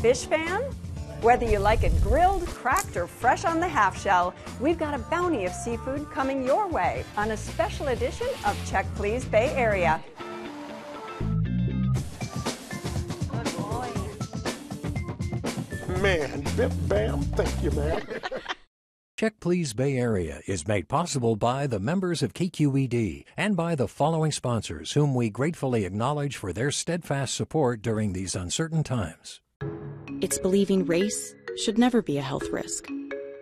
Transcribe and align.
fish 0.00 0.26
fan? 0.26 0.62
Whether 1.20 1.46
you 1.46 1.58
like 1.58 1.82
it 1.82 2.00
grilled, 2.00 2.46
cracked, 2.46 2.96
or 2.96 3.08
fresh 3.08 3.44
on 3.44 3.58
the 3.58 3.66
half 3.66 4.00
shell, 4.00 4.32
we've 4.60 4.78
got 4.78 4.94
a 4.94 4.98
bounty 4.98 5.44
of 5.46 5.52
seafood 5.52 6.08
coming 6.12 6.44
your 6.44 6.68
way 6.68 7.04
on 7.16 7.32
a 7.32 7.36
special 7.36 7.88
edition 7.88 8.28
of 8.46 8.56
Check 8.70 8.86
Please 8.94 9.24
Bay 9.24 9.50
Area. 9.56 10.00
Good 13.28 13.56
boy. 13.56 13.90
Man, 16.00 16.44
bip 16.56 16.72
bam, 16.86 17.22
thank 17.34 17.62
you, 17.64 17.72
man. 17.72 18.02
Check 19.18 19.40
Please 19.40 19.72
Bay 19.72 19.96
Area 19.96 20.42
is 20.46 20.68
made 20.68 20.88
possible 20.88 21.34
by 21.34 21.66
the 21.66 21.80
members 21.80 22.22
of 22.22 22.34
KQED 22.34 23.24
and 23.36 23.56
by 23.56 23.74
the 23.74 23.88
following 23.88 24.30
sponsors, 24.30 24.92
whom 24.92 25.12
we 25.12 25.28
gratefully 25.28 25.84
acknowledge 25.84 26.36
for 26.36 26.52
their 26.52 26.70
steadfast 26.70 27.34
support 27.34 27.82
during 27.82 28.12
these 28.12 28.36
uncertain 28.36 28.84
times. 28.84 29.40
It's 30.20 30.36
believing 30.36 30.84
race 30.84 31.32
should 31.56 31.78
never 31.78 32.02
be 32.02 32.18
a 32.18 32.22
health 32.22 32.50
risk, 32.50 32.88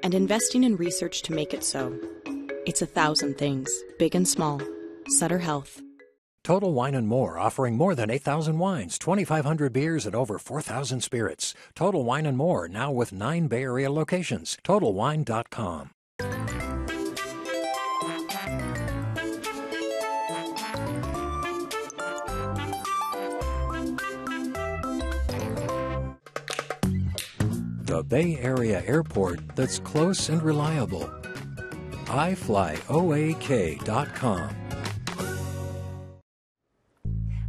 and 0.03 0.13
investing 0.13 0.63
in 0.63 0.77
research 0.77 1.23
to 1.23 1.33
make 1.33 1.55
it 1.55 1.65
so. 1.65 1.99
It's 2.67 2.83
a 2.83 2.87
thousand 2.87 3.39
things, 3.39 3.71
big 3.99 4.15
and 4.15 4.29
small. 4.29 4.61
Sutter 5.09 5.39
Health. 5.39 5.81
Total 6.45 6.73
Wine 6.73 6.95
and 6.95 7.09
More, 7.09 7.39
offering 7.39 7.77
more 7.77 7.95
than 7.95 8.11
8,000 8.11 8.59
wines, 8.59 8.99
2,500 8.99 9.73
beers, 9.73 10.05
and 10.05 10.15
over 10.15 10.39
4,000 10.39 11.01
spirits. 11.01 11.55
Total 11.75 12.05
Wine 12.05 12.27
and 12.27 12.37
More, 12.37 12.69
now 12.69 12.93
with 12.93 13.11
nine 13.11 13.49
Bay 13.49 13.63
Area 13.63 13.91
locations. 13.91 14.59
TotalWine.com. 14.63 15.91
The 27.97 28.03
Bay 28.05 28.37
Area 28.41 28.85
airport 28.85 29.57
that's 29.57 29.79
close 29.79 30.29
and 30.29 30.43
reliable. 30.43 31.11
iFlyOAK.com. 32.05 32.77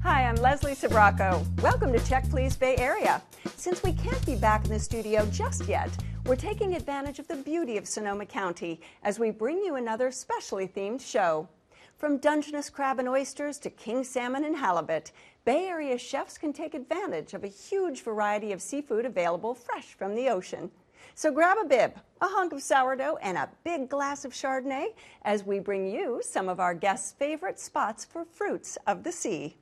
Hi, 0.03 0.23
I'm 0.23 0.37
Leslie 0.37 0.71
Sbrocco. 0.71 1.45
Welcome 1.61 1.91
to 1.91 1.99
Check 2.07 2.29
Please 2.29 2.55
Bay 2.55 2.77
Area. 2.77 3.21
Since 3.57 3.83
we 3.83 3.91
can't 3.91 4.25
be 4.25 4.37
back 4.37 4.63
in 4.63 4.69
the 4.69 4.79
studio 4.79 5.25
just 5.33 5.67
yet, 5.67 5.91
we're 6.25 6.37
taking 6.37 6.75
advantage 6.75 7.19
of 7.19 7.27
the 7.27 7.35
beauty 7.35 7.75
of 7.75 7.85
Sonoma 7.85 8.25
County 8.25 8.79
as 9.03 9.19
we 9.19 9.31
bring 9.31 9.57
you 9.57 9.75
another 9.75 10.11
specially 10.11 10.69
themed 10.69 11.01
show. 11.01 11.49
From 11.97 12.19
Dungeness 12.19 12.69
crab 12.69 12.99
and 12.99 13.09
oysters 13.09 13.57
to 13.57 13.69
king 13.69 14.05
salmon 14.05 14.45
and 14.45 14.55
halibut, 14.55 15.11
Bay 15.47 15.67
Area 15.67 15.97
chefs 15.97 16.37
can 16.37 16.51
take 16.51 16.73
advantage 16.73 17.33
of 17.33 17.45
a 17.45 17.47
huge 17.47 18.01
variety 18.01 18.51
of 18.51 18.61
seafood 18.61 19.05
available 19.05 19.55
fresh 19.55 19.93
from 19.93 20.13
the 20.13 20.27
ocean. 20.27 20.69
So 21.15 21.31
grab 21.31 21.57
a 21.57 21.63
bib, 21.63 21.93
a 22.19 22.27
hunk 22.27 22.51
of 22.51 22.61
sourdough, 22.61 23.17
and 23.21 23.37
a 23.37 23.47
big 23.63 23.87
glass 23.87 24.25
of 24.25 24.33
Chardonnay 24.33 24.87
as 25.21 25.45
we 25.45 25.59
bring 25.59 25.87
you 25.87 26.19
some 26.21 26.49
of 26.49 26.59
our 26.59 26.73
guests' 26.73 27.13
favorite 27.17 27.61
spots 27.61 28.03
for 28.03 28.25
fruits 28.25 28.77
of 28.87 29.05
the 29.05 29.11
sea. 29.13 29.55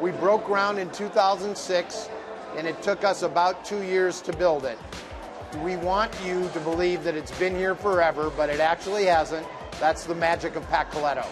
We 0.00 0.10
broke 0.12 0.46
ground 0.46 0.78
in 0.78 0.90
2006, 0.92 2.08
and 2.56 2.66
it 2.66 2.80
took 2.80 3.04
us 3.04 3.20
about 3.20 3.62
two 3.62 3.82
years 3.82 4.22
to 4.22 4.34
build 4.34 4.64
it. 4.64 4.78
We 5.62 5.76
want 5.76 6.10
you 6.24 6.48
to 6.54 6.60
believe 6.60 7.04
that 7.04 7.14
it's 7.14 7.38
been 7.38 7.54
here 7.54 7.74
forever, 7.74 8.32
but 8.34 8.48
it 8.48 8.60
actually 8.60 9.04
hasn't. 9.04 9.46
That's 9.80 10.04
the 10.04 10.14
magic 10.14 10.56
of 10.56 10.66
Pat 10.68 10.90
Kuleto. 10.90 11.26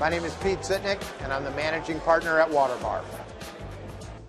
My 0.00 0.08
name 0.08 0.24
is 0.24 0.34
Pete 0.36 0.58
Sittnick, 0.60 1.00
and 1.22 1.32
I'm 1.32 1.44
the 1.44 1.50
managing 1.52 2.00
partner 2.00 2.40
at 2.40 2.48
Waterbar. 2.50 3.02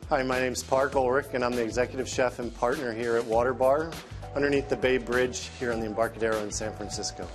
Hi, 0.10 0.22
my 0.22 0.40
name 0.40 0.54
is 0.54 0.62
Parke 0.62 0.96
Ulrich, 0.96 1.28
and 1.34 1.44
I'm 1.44 1.54
the 1.54 1.64
executive 1.64 2.08
chef 2.08 2.40
and 2.40 2.54
partner 2.54 2.94
here 2.94 3.16
at 3.16 3.24
Waterbar 3.24 3.94
underneath 4.36 4.70
the 4.70 4.76
Bay 4.76 4.98
Bridge 4.98 5.50
here 5.58 5.72
on 5.72 5.80
the 5.80 5.86
Embarcadero 5.86 6.44
in 6.44 6.52
San 6.52 6.76
Francisco. 6.76 7.28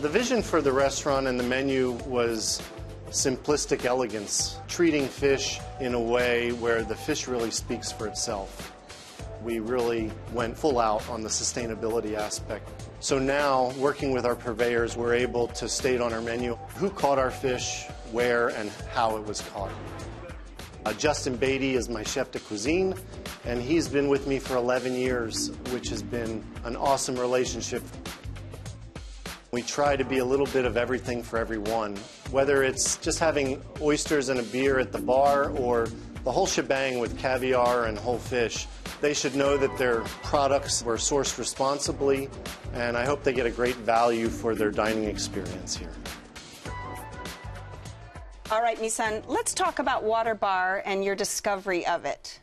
The 0.00 0.08
vision 0.08 0.40
for 0.40 0.62
the 0.62 0.72
restaurant 0.72 1.26
and 1.26 1.38
the 1.38 1.44
menu 1.44 1.92
was 2.06 2.62
simplistic 3.10 3.84
elegance, 3.84 4.58
treating 4.68 5.06
fish 5.06 5.60
in 5.80 5.92
a 5.92 6.00
way 6.00 6.52
where 6.52 6.82
the 6.82 6.94
fish 6.96 7.28
really 7.28 7.50
speaks 7.50 7.92
for 7.92 8.06
itself. 8.06 8.72
We 9.42 9.58
really 9.58 10.10
went 10.32 10.56
full 10.56 10.78
out 10.78 11.06
on 11.10 11.22
the 11.22 11.28
sustainability 11.28 12.14
aspect. 12.14 12.68
So 13.02 13.18
now, 13.18 13.72
working 13.78 14.12
with 14.12 14.24
our 14.24 14.36
purveyors, 14.36 14.96
we're 14.96 15.14
able 15.14 15.48
to 15.48 15.68
state 15.68 16.00
on 16.00 16.12
our 16.12 16.20
menu 16.20 16.54
who 16.76 16.88
caught 16.88 17.18
our 17.18 17.32
fish, 17.32 17.84
where, 18.12 18.50
and 18.50 18.70
how 18.92 19.16
it 19.16 19.26
was 19.26 19.40
caught. 19.40 19.72
Uh, 20.86 20.92
Justin 20.92 21.34
Beatty 21.34 21.74
is 21.74 21.88
my 21.88 22.04
chef 22.04 22.30
de 22.30 22.38
cuisine, 22.38 22.94
and 23.44 23.60
he's 23.60 23.88
been 23.88 24.06
with 24.06 24.28
me 24.28 24.38
for 24.38 24.54
11 24.54 24.94
years, 24.94 25.50
which 25.72 25.88
has 25.88 26.00
been 26.00 26.44
an 26.62 26.76
awesome 26.76 27.16
relationship. 27.16 27.82
We 29.50 29.62
try 29.62 29.96
to 29.96 30.04
be 30.04 30.18
a 30.18 30.24
little 30.24 30.46
bit 30.46 30.64
of 30.64 30.76
everything 30.76 31.24
for 31.24 31.40
everyone, 31.40 31.96
whether 32.30 32.62
it's 32.62 32.98
just 32.98 33.18
having 33.18 33.60
oysters 33.80 34.28
and 34.28 34.38
a 34.38 34.44
beer 34.44 34.78
at 34.78 34.92
the 34.92 35.00
bar 35.00 35.50
or 35.50 35.88
the 36.22 36.30
whole 36.30 36.46
shebang 36.46 37.00
with 37.00 37.18
caviar 37.18 37.86
and 37.86 37.98
whole 37.98 38.18
fish. 38.18 38.68
They 39.02 39.14
should 39.14 39.34
know 39.34 39.56
that 39.56 39.76
their 39.78 40.02
products 40.22 40.84
were 40.84 40.96
sourced 40.96 41.36
responsibly, 41.36 42.30
and 42.72 42.96
I 42.96 43.04
hope 43.04 43.24
they 43.24 43.32
get 43.32 43.46
a 43.46 43.50
great 43.50 43.74
value 43.74 44.28
for 44.28 44.54
their 44.54 44.70
dining 44.70 45.04
experience 45.04 45.76
here. 45.76 45.90
All 48.52 48.62
right, 48.62 48.78
Misan, 48.78 49.24
let's 49.26 49.54
talk 49.54 49.80
about 49.80 50.04
Water 50.04 50.36
Bar 50.36 50.84
and 50.86 51.04
your 51.04 51.16
discovery 51.16 51.84
of 51.84 52.04
it. 52.04 52.38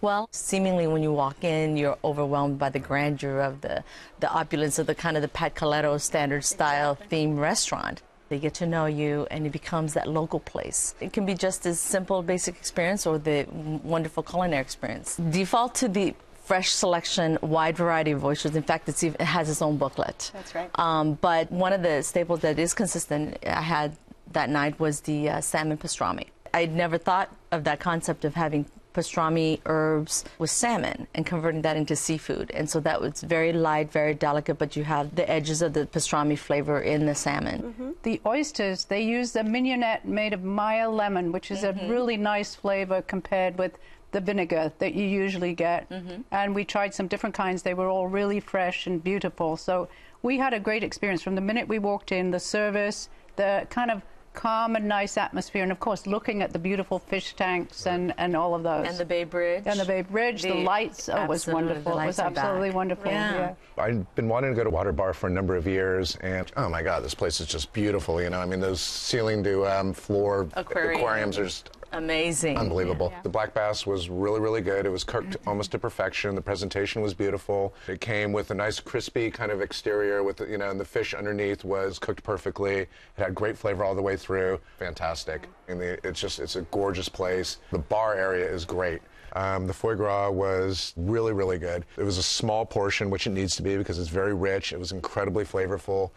Well, 0.00 0.28
seemingly 0.30 0.86
when 0.86 1.02
you 1.02 1.12
walk 1.12 1.42
in, 1.42 1.76
you're 1.76 1.98
overwhelmed 2.04 2.56
by 2.56 2.70
the 2.70 2.78
grandeur 2.78 3.40
of 3.40 3.60
the, 3.60 3.82
the 4.20 4.30
opulence 4.30 4.78
of 4.78 4.86
the 4.86 4.94
kind 4.94 5.16
of 5.16 5.22
the 5.22 5.28
Pat 5.28 5.56
Kuleto 5.56 6.00
standard 6.00 6.44
style 6.44 6.94
theme 6.94 7.36
restaurant. 7.36 8.00
They 8.30 8.38
get 8.38 8.54
to 8.54 8.66
know 8.66 8.86
you, 8.86 9.26
and 9.32 9.44
it 9.44 9.50
becomes 9.50 9.92
that 9.94 10.08
local 10.08 10.38
place. 10.38 10.94
It 11.00 11.12
can 11.12 11.26
be 11.26 11.34
just 11.34 11.66
as 11.66 11.80
simple, 11.80 12.22
basic 12.22 12.54
experience, 12.54 13.04
or 13.04 13.18
the 13.18 13.44
wonderful 13.82 14.22
culinary 14.22 14.62
experience. 14.62 15.16
Default 15.16 15.74
to 15.76 15.88
the 15.88 16.14
fresh 16.44 16.70
selection, 16.70 17.38
wide 17.42 17.76
variety 17.76 18.12
of 18.12 18.24
oysters. 18.24 18.54
In 18.54 18.62
fact, 18.62 18.88
even, 19.02 19.16
it 19.20 19.24
has 19.24 19.50
its 19.50 19.60
own 19.60 19.78
booklet. 19.78 20.30
That's 20.32 20.54
right. 20.54 20.70
Um, 20.76 21.14
but 21.14 21.50
one 21.50 21.72
of 21.72 21.82
the 21.82 22.02
staples 22.02 22.38
that 22.40 22.56
is 22.60 22.72
consistent, 22.72 23.36
I 23.44 23.62
had 23.62 23.96
that 24.30 24.48
night 24.48 24.78
was 24.78 25.00
the 25.00 25.28
uh, 25.28 25.40
salmon 25.40 25.76
pastrami. 25.76 26.28
I'd 26.54 26.72
never 26.72 26.98
thought 26.98 27.34
of 27.50 27.64
that 27.64 27.80
concept 27.80 28.24
of 28.24 28.34
having 28.34 28.64
pastrami 28.94 29.60
herbs 29.66 30.24
with 30.38 30.50
salmon 30.50 31.06
and 31.14 31.24
converting 31.24 31.62
that 31.62 31.76
into 31.76 31.94
seafood. 31.94 32.50
And 32.52 32.68
so 32.68 32.80
that 32.80 33.00
was 33.00 33.20
very 33.20 33.52
light, 33.52 33.92
very 33.92 34.14
delicate, 34.14 34.58
but 34.58 34.74
you 34.76 34.84
have 34.84 35.14
the 35.14 35.30
edges 35.30 35.62
of 35.62 35.72
the 35.72 35.86
pastrami 35.86 36.36
flavor 36.36 36.80
in 36.80 37.06
the 37.06 37.14
salmon. 37.14 37.62
Mm-hmm. 37.62 37.90
The 38.02 38.20
oysters, 38.26 38.84
they 38.86 39.02
use 39.02 39.36
a 39.36 39.44
mignonette 39.44 40.04
made 40.04 40.32
of 40.32 40.42
Meyer 40.42 40.88
lemon, 40.88 41.32
which 41.32 41.50
is 41.50 41.60
Mm-hmm. 41.60 41.86
a 41.86 41.88
really 41.88 42.16
nice 42.16 42.54
flavor 42.54 43.02
compared 43.02 43.58
with 43.58 43.78
the 44.12 44.20
vinegar 44.20 44.72
that 44.78 44.94
you 44.94 45.04
usually 45.04 45.54
get. 45.54 45.88
Mm-hmm. 45.90 46.22
And 46.30 46.54
we 46.54 46.64
tried 46.64 46.94
some 46.94 47.06
different 47.06 47.34
kinds. 47.34 47.62
They 47.62 47.74
were 47.74 47.88
all 47.88 48.08
really 48.08 48.40
fresh 48.40 48.86
and 48.86 49.04
beautiful. 49.04 49.56
So 49.56 49.88
we 50.22 50.38
had 50.38 50.52
a 50.54 50.60
great 50.60 50.82
experience 50.82 51.22
from 51.22 51.34
the 51.34 51.40
minute 51.40 51.68
we 51.68 51.78
walked 51.78 52.12
in, 52.12 52.30
the 52.30 52.40
service, 52.40 53.08
the 53.36 53.66
kind 53.70 53.90
of 53.90 54.02
calm 54.32 54.76
and 54.76 54.86
nice 54.86 55.16
atmosphere, 55.16 55.62
and 55.62 55.72
of 55.72 55.80
course, 55.80 56.06
looking 56.06 56.42
at 56.42 56.52
the 56.52 56.58
beautiful 56.58 56.98
fish 56.98 57.34
tanks 57.34 57.86
and, 57.86 58.14
and 58.18 58.36
all 58.36 58.54
of 58.54 58.62
those. 58.62 58.86
And 58.86 58.96
the 58.98 59.04
Bay 59.04 59.24
Bridge. 59.24 59.64
And 59.66 59.78
the 59.78 59.84
Bay 59.84 60.02
Bridge, 60.02 60.42
the, 60.42 60.50
The- 60.50 60.54
lights. 60.62 61.08
Oh, 61.08 61.22
it 61.24 61.28
was 61.28 61.46
wonderful. 61.46 61.98
It 61.98 62.06
was 62.06 62.18
absolutely 62.18 62.68
back. 62.68 62.76
wonderful. 62.76 63.10
Yeah. 63.10 63.54
I've 63.78 64.14
been 64.14 64.28
wanting 64.28 64.50
to 64.50 64.56
go 64.56 64.64
to 64.64 64.70
Water 64.70 64.92
Bar 64.92 65.12
for 65.14 65.26
a 65.26 65.30
number 65.30 65.56
of 65.56 65.66
years, 65.66 66.16
and 66.16 66.50
oh 66.56 66.68
my 66.68 66.82
God, 66.82 67.02
this 67.02 67.14
place 67.14 67.40
is 67.40 67.46
just 67.46 67.72
beautiful. 67.72 68.20
You 68.22 68.30
know, 68.30 68.40
I 68.40 68.46
mean, 68.46 68.60
those 68.60 68.80
ceiling 68.80 69.42
to 69.44 69.66
um, 69.66 69.92
floor 69.92 70.46
Aquarium. 70.54 71.00
aquariums 71.00 71.38
are 71.38 71.44
just 71.44 71.70
Amazing. 71.92 72.56
unbelievable. 72.56 73.12
The 73.22 73.28
black 73.28 73.52
bass 73.54 73.86
was 73.86 74.08
really, 74.08 74.40
really 74.40 74.60
good. 74.60 74.86
It 74.86 74.90
was 74.90 75.04
cooked 75.04 75.30
Mm-hmm. 75.30 75.48
almost 75.48 75.72
to 75.72 75.78
perfection. 75.78 76.34
The 76.34 76.40
presentation 76.40 77.02
was 77.02 77.14
beautiful. 77.14 77.74
It 77.88 78.00
came 78.00 78.32
with 78.32 78.50
a 78.50 78.54
nice 78.54 78.80
crispy 78.80 79.30
kind 79.30 79.50
of 79.52 79.60
exterior, 79.60 80.22
with 80.22 80.36
the, 80.38 80.46
you 80.46 80.58
know, 80.58 80.70
and 80.70 80.78
the 80.80 80.84
fish 80.84 81.14
underneath 81.14 81.64
was 81.64 81.98
cooked 81.98 82.22
perfectly. 82.22 82.74
It 82.80 82.88
had 83.16 83.34
great 83.34 83.56
flavor 83.58 83.84
all 83.84 83.94
the 83.94 84.02
way 84.02 84.16
through. 84.16 84.60
Fantastic. 84.78 85.48
And 85.68 85.80
the, 85.80 85.98
it's 86.06 86.20
just, 86.20 86.38
it's 86.40 86.56
a 86.56 86.62
gorgeous 86.62 87.08
place. 87.08 87.58
The 87.70 87.78
bar 87.78 88.14
area 88.14 88.48
is 88.50 88.64
great. 88.64 89.02
Um, 89.34 89.66
the 89.68 89.72
foie 89.72 89.94
gras 89.94 90.30
was 90.30 90.92
really, 90.96 91.32
really 91.32 91.58
good. 91.58 91.84
It 91.96 92.02
was 92.02 92.18
a 92.18 92.22
small 92.22 92.66
portion, 92.66 93.10
which 93.10 93.26
it 93.28 93.30
needs 93.30 93.54
to 93.56 93.62
be 93.62 93.76
because 93.76 93.98
it's 93.98 94.08
very 94.08 94.34
rich. 94.34 94.72
It 94.72 94.78
was 94.78 94.90
incredibly 94.90 95.44
flavorful. 95.44 96.10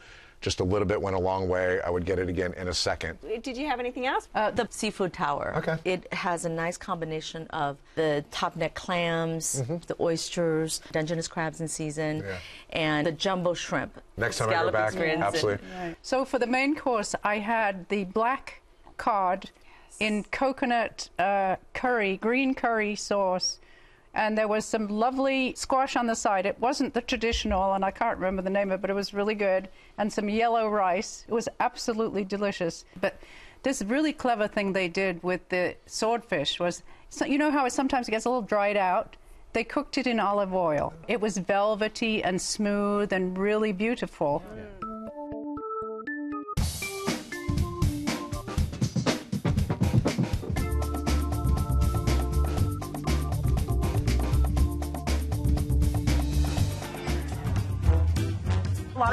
Just 0.43 0.59
a 0.59 0.63
little 0.63 0.85
bit 0.85 1.01
went 1.01 1.15
a 1.15 1.19
long 1.19 1.47
way. 1.47 1.79
I 1.81 1.89
would 1.89 2.05
get 2.05 2.19
it 2.19 2.27
again 2.27 2.53
in 2.57 2.67
a 2.67 2.73
second. 2.73 3.17
Did 3.41 3.55
you 3.57 3.65
have 3.67 3.79
anything 3.79 4.05
else? 4.05 4.27
Uh, 4.35 4.51
the 4.51 4.67
seafood 4.69 5.13
tower. 5.13 5.53
Okay. 5.57 5.77
It 5.85 6.13
has 6.13 6.43
a 6.45 6.49
nice 6.49 6.77
combination 6.77 7.47
of 7.47 7.77
the 7.95 8.23
top 8.29 8.55
neck 8.57 8.75
clams, 8.75 9.63
the 9.87 9.95
oysters, 10.01 10.81
Dungeness 10.91 11.29
crabs 11.29 11.61
in 11.61 11.67
season, 11.69 12.23
Yeah. 12.27 12.37
and 12.71 13.07
the 13.07 13.13
jumbo 13.13 13.53
shrimp. 13.53 13.99
Next 14.17 14.37
time 14.37 14.49
I 14.49 14.53
go 14.53 14.71
back, 14.71 14.87
experience 14.89 15.15
and- 15.15 15.23
absolutely. 15.23 15.95
So 16.01 16.25
for 16.25 16.37
the 16.39 16.47
main 16.47 16.75
course, 16.75 17.15
I 17.23 17.39
had 17.39 17.87
the 17.87 18.03
black 18.03 18.61
cod 18.97 19.49
in 20.01 20.23
coconut 20.25 21.09
uh, 21.17 21.55
curry, 21.73 22.17
green 22.17 22.53
curry 22.53 22.95
sauce, 22.95 23.59
and 24.13 24.37
there 24.37 24.47
was 24.47 24.65
some 24.65 24.87
lovely 24.87 25.53
squash 25.55 25.95
on 25.95 26.07
the 26.07 26.15
side. 26.15 26.45
It 26.45 26.59
wasn't 26.59 26.93
the 26.93 27.01
traditional, 27.01 27.73
and 27.73 27.83
I 27.83 27.91
can't 27.91 28.17
remember 28.17 28.41
the 28.41 28.49
name 28.49 28.71
of 28.71 28.79
it, 28.79 28.81
but 28.81 28.89
it 28.89 28.95
was 28.95 29.13
really 29.13 29.35
good, 29.35 29.69
and 29.97 30.11
some 30.11 30.29
yellow 30.29 30.69
rice. 30.69 31.25
It 31.27 31.33
was 31.33 31.49
absolutely 31.59 32.23
delicious. 32.23 32.85
But 33.01 33.19
this 33.63 33.81
really 33.81 34.13
clever 34.13 34.47
thing 34.47 34.73
they 34.73 34.87
did 34.87 35.23
with 35.23 35.47
the 35.49 35.75
swordfish 35.85 36.59
was, 36.59 36.83
so 37.09 37.25
you 37.25 37.37
know 37.37 37.51
how 37.51 37.65
it 37.65 37.73
sometimes 37.73 38.09
gets 38.09 38.25
a 38.25 38.29
little 38.29 38.41
dried 38.41 38.77
out. 38.77 39.15
They 39.53 39.63
cooked 39.63 39.97
it 39.97 40.07
in 40.07 40.19
olive 40.19 40.53
oil. 40.53 40.93
It 41.07 41.21
was 41.21 41.37
velvety 41.37 42.23
and 42.23 42.41
smooth 42.41 43.13
and 43.13 43.37
really 43.37 43.71
beautiful. 43.71 44.43
A 44.81 44.82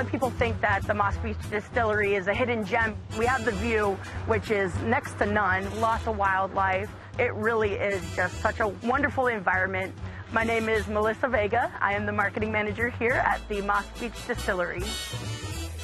lot 0.00 0.06
of 0.06 0.12
people 0.12 0.30
think 0.30 0.58
that 0.62 0.82
the 0.86 0.94
Moss 0.94 1.14
Beach 1.18 1.36
Distillery 1.50 2.14
is 2.14 2.26
a 2.26 2.32
hidden 2.32 2.64
gem. 2.64 2.96
We 3.18 3.26
have 3.26 3.44
the 3.44 3.50
view, 3.50 3.98
which 4.24 4.50
is 4.50 4.74
next 4.84 5.18
to 5.18 5.26
none, 5.26 5.78
lots 5.78 6.06
of 6.06 6.16
wildlife. 6.16 6.88
It 7.18 7.34
really 7.34 7.72
is 7.72 8.02
just 8.16 8.40
such 8.40 8.60
a 8.60 8.68
wonderful 8.68 9.26
environment. 9.26 9.94
My 10.32 10.42
name 10.42 10.70
is 10.70 10.88
Melissa 10.88 11.28
Vega. 11.28 11.70
I 11.82 11.92
am 11.92 12.06
the 12.06 12.12
marketing 12.12 12.50
manager 12.50 12.88
here 12.88 13.12
at 13.12 13.46
the 13.50 13.60
Moss 13.60 13.84
Beach 14.00 14.26
Distillery. 14.26 14.80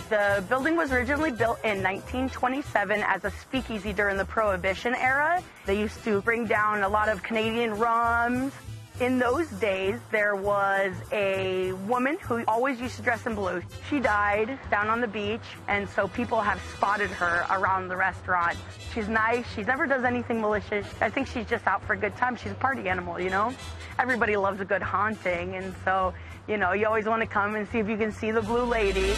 The 0.08 0.42
building 0.48 0.76
was 0.76 0.92
originally 0.92 1.32
built 1.32 1.58
in 1.62 1.82
1927 1.82 3.02
as 3.02 3.22
a 3.26 3.30
speakeasy 3.30 3.92
during 3.92 4.16
the 4.16 4.24
Prohibition 4.24 4.94
era. 4.94 5.42
They 5.66 5.78
used 5.78 6.02
to 6.04 6.22
bring 6.22 6.46
down 6.46 6.84
a 6.84 6.88
lot 6.88 7.10
of 7.10 7.22
Canadian 7.22 7.74
rums. 7.74 8.54
In 8.98 9.18
those 9.18 9.46
days, 9.50 10.00
there 10.10 10.36
was 10.36 10.94
a 11.12 11.72
woman 11.86 12.16
who 12.22 12.42
always 12.48 12.80
used 12.80 12.96
to 12.96 13.02
dress 13.02 13.26
in 13.26 13.34
blue. 13.34 13.60
She 13.90 14.00
died 14.00 14.58
down 14.70 14.88
on 14.88 15.02
the 15.02 15.06
beach, 15.06 15.42
and 15.68 15.86
so 15.86 16.08
people 16.08 16.40
have 16.40 16.58
spotted 16.74 17.10
her 17.10 17.44
around 17.50 17.88
the 17.88 17.96
restaurant. 17.96 18.56
She's 18.94 19.06
nice. 19.06 19.44
She 19.54 19.64
never 19.64 19.86
does 19.86 20.04
anything 20.04 20.40
malicious. 20.40 20.86
I 21.02 21.10
think 21.10 21.26
she's 21.26 21.44
just 21.44 21.66
out 21.66 21.84
for 21.84 21.92
a 21.92 21.98
good 21.98 22.16
time. 22.16 22.36
She's 22.36 22.52
a 22.52 22.54
party 22.54 22.88
animal, 22.88 23.20
you 23.20 23.28
know? 23.28 23.52
Everybody 23.98 24.34
loves 24.34 24.62
a 24.62 24.64
good 24.64 24.82
haunting, 24.82 25.56
and 25.56 25.74
so, 25.84 26.14
you 26.48 26.56
know, 26.56 26.72
you 26.72 26.86
always 26.86 27.04
want 27.04 27.20
to 27.20 27.28
come 27.28 27.54
and 27.54 27.68
see 27.68 27.80
if 27.80 27.90
you 27.90 27.98
can 27.98 28.12
see 28.12 28.30
the 28.30 28.40
blue 28.40 28.64
lady. 28.64 29.12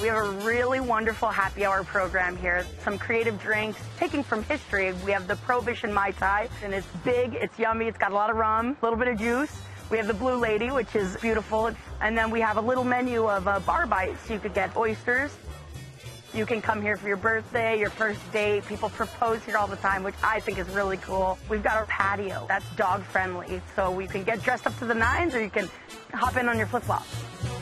We 0.00 0.08
have 0.08 0.16
a 0.16 0.30
really 0.46 0.80
wonderful 0.80 1.28
happy 1.28 1.66
hour 1.66 1.84
program 1.84 2.34
here. 2.34 2.64
Some 2.82 2.96
creative 2.96 3.38
drinks 3.38 3.78
taking 3.98 4.22
from 4.22 4.42
history. 4.44 4.94
We 5.04 5.12
have 5.12 5.28
the 5.28 5.36
Prohibition 5.36 5.92
Mai 5.92 6.12
Tai, 6.12 6.48
and 6.64 6.72
it's 6.72 6.86
big, 7.04 7.34
it's 7.34 7.58
yummy, 7.58 7.86
it's 7.86 7.98
got 7.98 8.10
a 8.10 8.14
lot 8.14 8.30
of 8.30 8.36
rum, 8.36 8.78
a 8.80 8.84
little 8.84 8.98
bit 8.98 9.08
of 9.08 9.18
juice. 9.18 9.54
We 9.90 9.98
have 9.98 10.06
the 10.06 10.14
Blue 10.14 10.36
Lady, 10.36 10.70
which 10.70 10.96
is 10.96 11.18
beautiful. 11.18 11.70
And 12.00 12.16
then 12.16 12.30
we 12.30 12.40
have 12.40 12.56
a 12.56 12.62
little 12.62 12.84
menu 12.84 13.28
of 13.28 13.46
uh, 13.46 13.60
bar 13.60 13.86
bites. 13.86 14.30
You 14.30 14.38
could 14.38 14.54
get 14.54 14.74
oysters. 14.74 15.36
You 16.32 16.46
can 16.46 16.62
come 16.62 16.80
here 16.80 16.96
for 16.96 17.06
your 17.06 17.18
birthday, 17.18 17.78
your 17.78 17.90
first 17.90 18.20
date. 18.32 18.64
People 18.66 18.88
propose 18.88 19.44
here 19.44 19.58
all 19.58 19.66
the 19.66 19.76
time, 19.76 20.02
which 20.02 20.14
I 20.22 20.40
think 20.40 20.58
is 20.58 20.68
really 20.68 20.96
cool. 20.98 21.38
We've 21.50 21.62
got 21.62 21.76
our 21.76 21.86
patio 21.86 22.46
that's 22.48 22.64
dog 22.76 23.02
friendly, 23.02 23.60
so 23.76 23.90
we 23.90 24.06
can 24.06 24.24
get 24.24 24.42
dressed 24.42 24.66
up 24.66 24.78
to 24.78 24.86
the 24.86 24.94
nines 24.94 25.34
or 25.34 25.42
you 25.42 25.50
can 25.50 25.68
hop 26.14 26.38
in 26.38 26.48
on 26.48 26.56
your 26.56 26.68
flip 26.68 26.84
flops. 26.84 27.59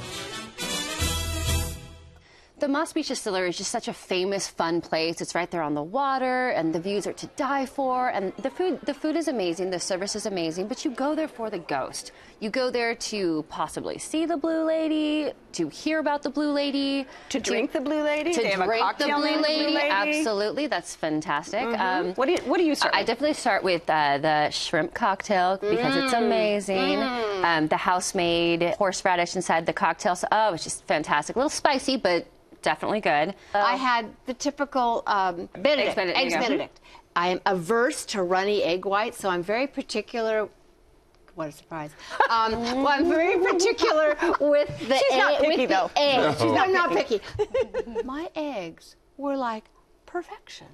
The 2.61 2.67
Moss 2.67 2.93
Beach 2.93 3.07
Distillery 3.07 3.51
is 3.51 3.57
just 3.57 3.71
such 3.71 3.87
a 3.87 3.93
famous, 3.93 4.49
fun 4.49 4.81
place. 4.81 5.21
It's 5.21 5.37
right 5.37 5.49
there 5.49 5.63
on 5.63 5.75
the 5.75 5.83
water, 5.83 6.49
and 6.49 6.75
the 6.75 6.81
views 6.81 7.07
are 7.07 7.13
to 7.13 7.27
die 7.37 7.67
for. 7.67 8.09
And 8.09 8.33
the 8.39 8.51
food, 8.51 8.81
the 8.83 8.93
food 8.95 9.15
is 9.15 9.29
amazing. 9.29 9.71
The 9.71 9.79
service 9.79 10.17
is 10.17 10.27
amazing. 10.27 10.67
But 10.67 10.85
you 10.85 10.91
go 10.91 11.15
there 11.15 11.29
for 11.29 11.51
the 11.51 11.61
ghost. 11.61 12.11
You 12.41 12.51
go 12.51 12.69
there 12.73 12.97
to 12.97 13.45
possibly 13.49 13.99
see 13.99 14.27
the 14.27 14.37
Blue 14.37 14.65
Lady, 14.65 15.31
to 15.53 15.69
hear 15.69 16.01
about 16.01 16.25
the 16.25 16.31
Blue 16.31 16.51
Lady, 16.51 17.07
To 17.29 17.39
drink 17.39 17.71
the 17.71 17.81
Blue 17.81 18.03
Lady? 18.03 18.33
to 18.33 18.41
They 18.43 18.49
have 18.51 18.61
a 18.61 18.65
drink 18.67 18.81
the 18.99 19.05
cocktail 19.05 19.19
Blue 19.19 19.41
Lady. 19.41 19.65
Blue 19.67 19.75
Lady? 19.77 19.89
Absolutely, 19.91 20.67
that's 20.67 20.97
fantastic. 20.97 21.61
Mhm. 21.61 21.79
Um, 21.79 22.15
what 22.15 22.27
do 22.27 22.33
you 22.33 22.39
What 22.39 22.59
do 22.59 22.65
you 22.65 22.75
serve? 22.75 22.91
I 22.93 23.05
definitely 23.05 23.35
start 23.35 23.63
with 23.63 23.89
uh, 23.89 24.19
the 24.19 24.51
shrimp 24.51 24.95
cocktail 24.95 25.59
because 25.61 25.95
it's 25.95 26.13
Mm. 26.13 26.27
amazing. 26.27 26.99
Mm. 26.99 27.45
Um, 27.45 27.69
the 27.69 27.77
house-made 27.77 28.75
horseradish 28.79 29.37
inside 29.37 29.65
the 29.65 29.73
cocktail. 29.73 30.17
So, 30.17 30.27
oh, 30.33 30.55
it's 30.55 30.65
just 30.65 30.83
fantastic. 30.89 31.37
A 31.37 31.39
little 31.39 31.51
spicy, 31.51 31.97
but 31.97 32.27
definitely 32.63 33.01
good. 33.01 33.35
I 33.55 33.77
had 33.77 34.15
the 34.27 34.35
typical 34.35 35.03
um, 35.07 35.49
Benedict. 35.55 35.89
Eggs 35.89 35.95
Benedict, 35.95 36.19
Eggs. 36.19 36.35
Benedict. 36.35 36.81
I 37.17 37.29
am 37.29 37.41
averse 37.47 38.05
to 38.07 38.23
runny 38.23 38.63
egg 38.63 38.85
whites, 38.85 39.19
so 39.19 39.29
I'm 39.29 39.43
very 39.43 39.67
particular. 39.67 40.49
What 41.35 41.49
a 41.49 41.53
surprise! 41.53 41.91
Um, 42.31 42.53
well, 42.83 42.89
I'm 42.89 43.09
very 43.09 43.39
particular 43.39 44.17
with 44.41 44.69
the 44.89 44.97
She's 44.97 45.19
not 45.19 45.41
picky, 45.41 45.49
with 45.49 45.57
the 45.57 45.67
though. 45.67 45.91
No. 45.97 46.33
She's 46.33 46.53
not 46.53 46.69
I'm 46.69 46.73
not 46.73 46.91
picky. 46.97 47.21
My 48.05 48.29
eggs 48.35 48.97
were 49.17 49.37
like 49.37 49.65
perfection. 50.09 50.67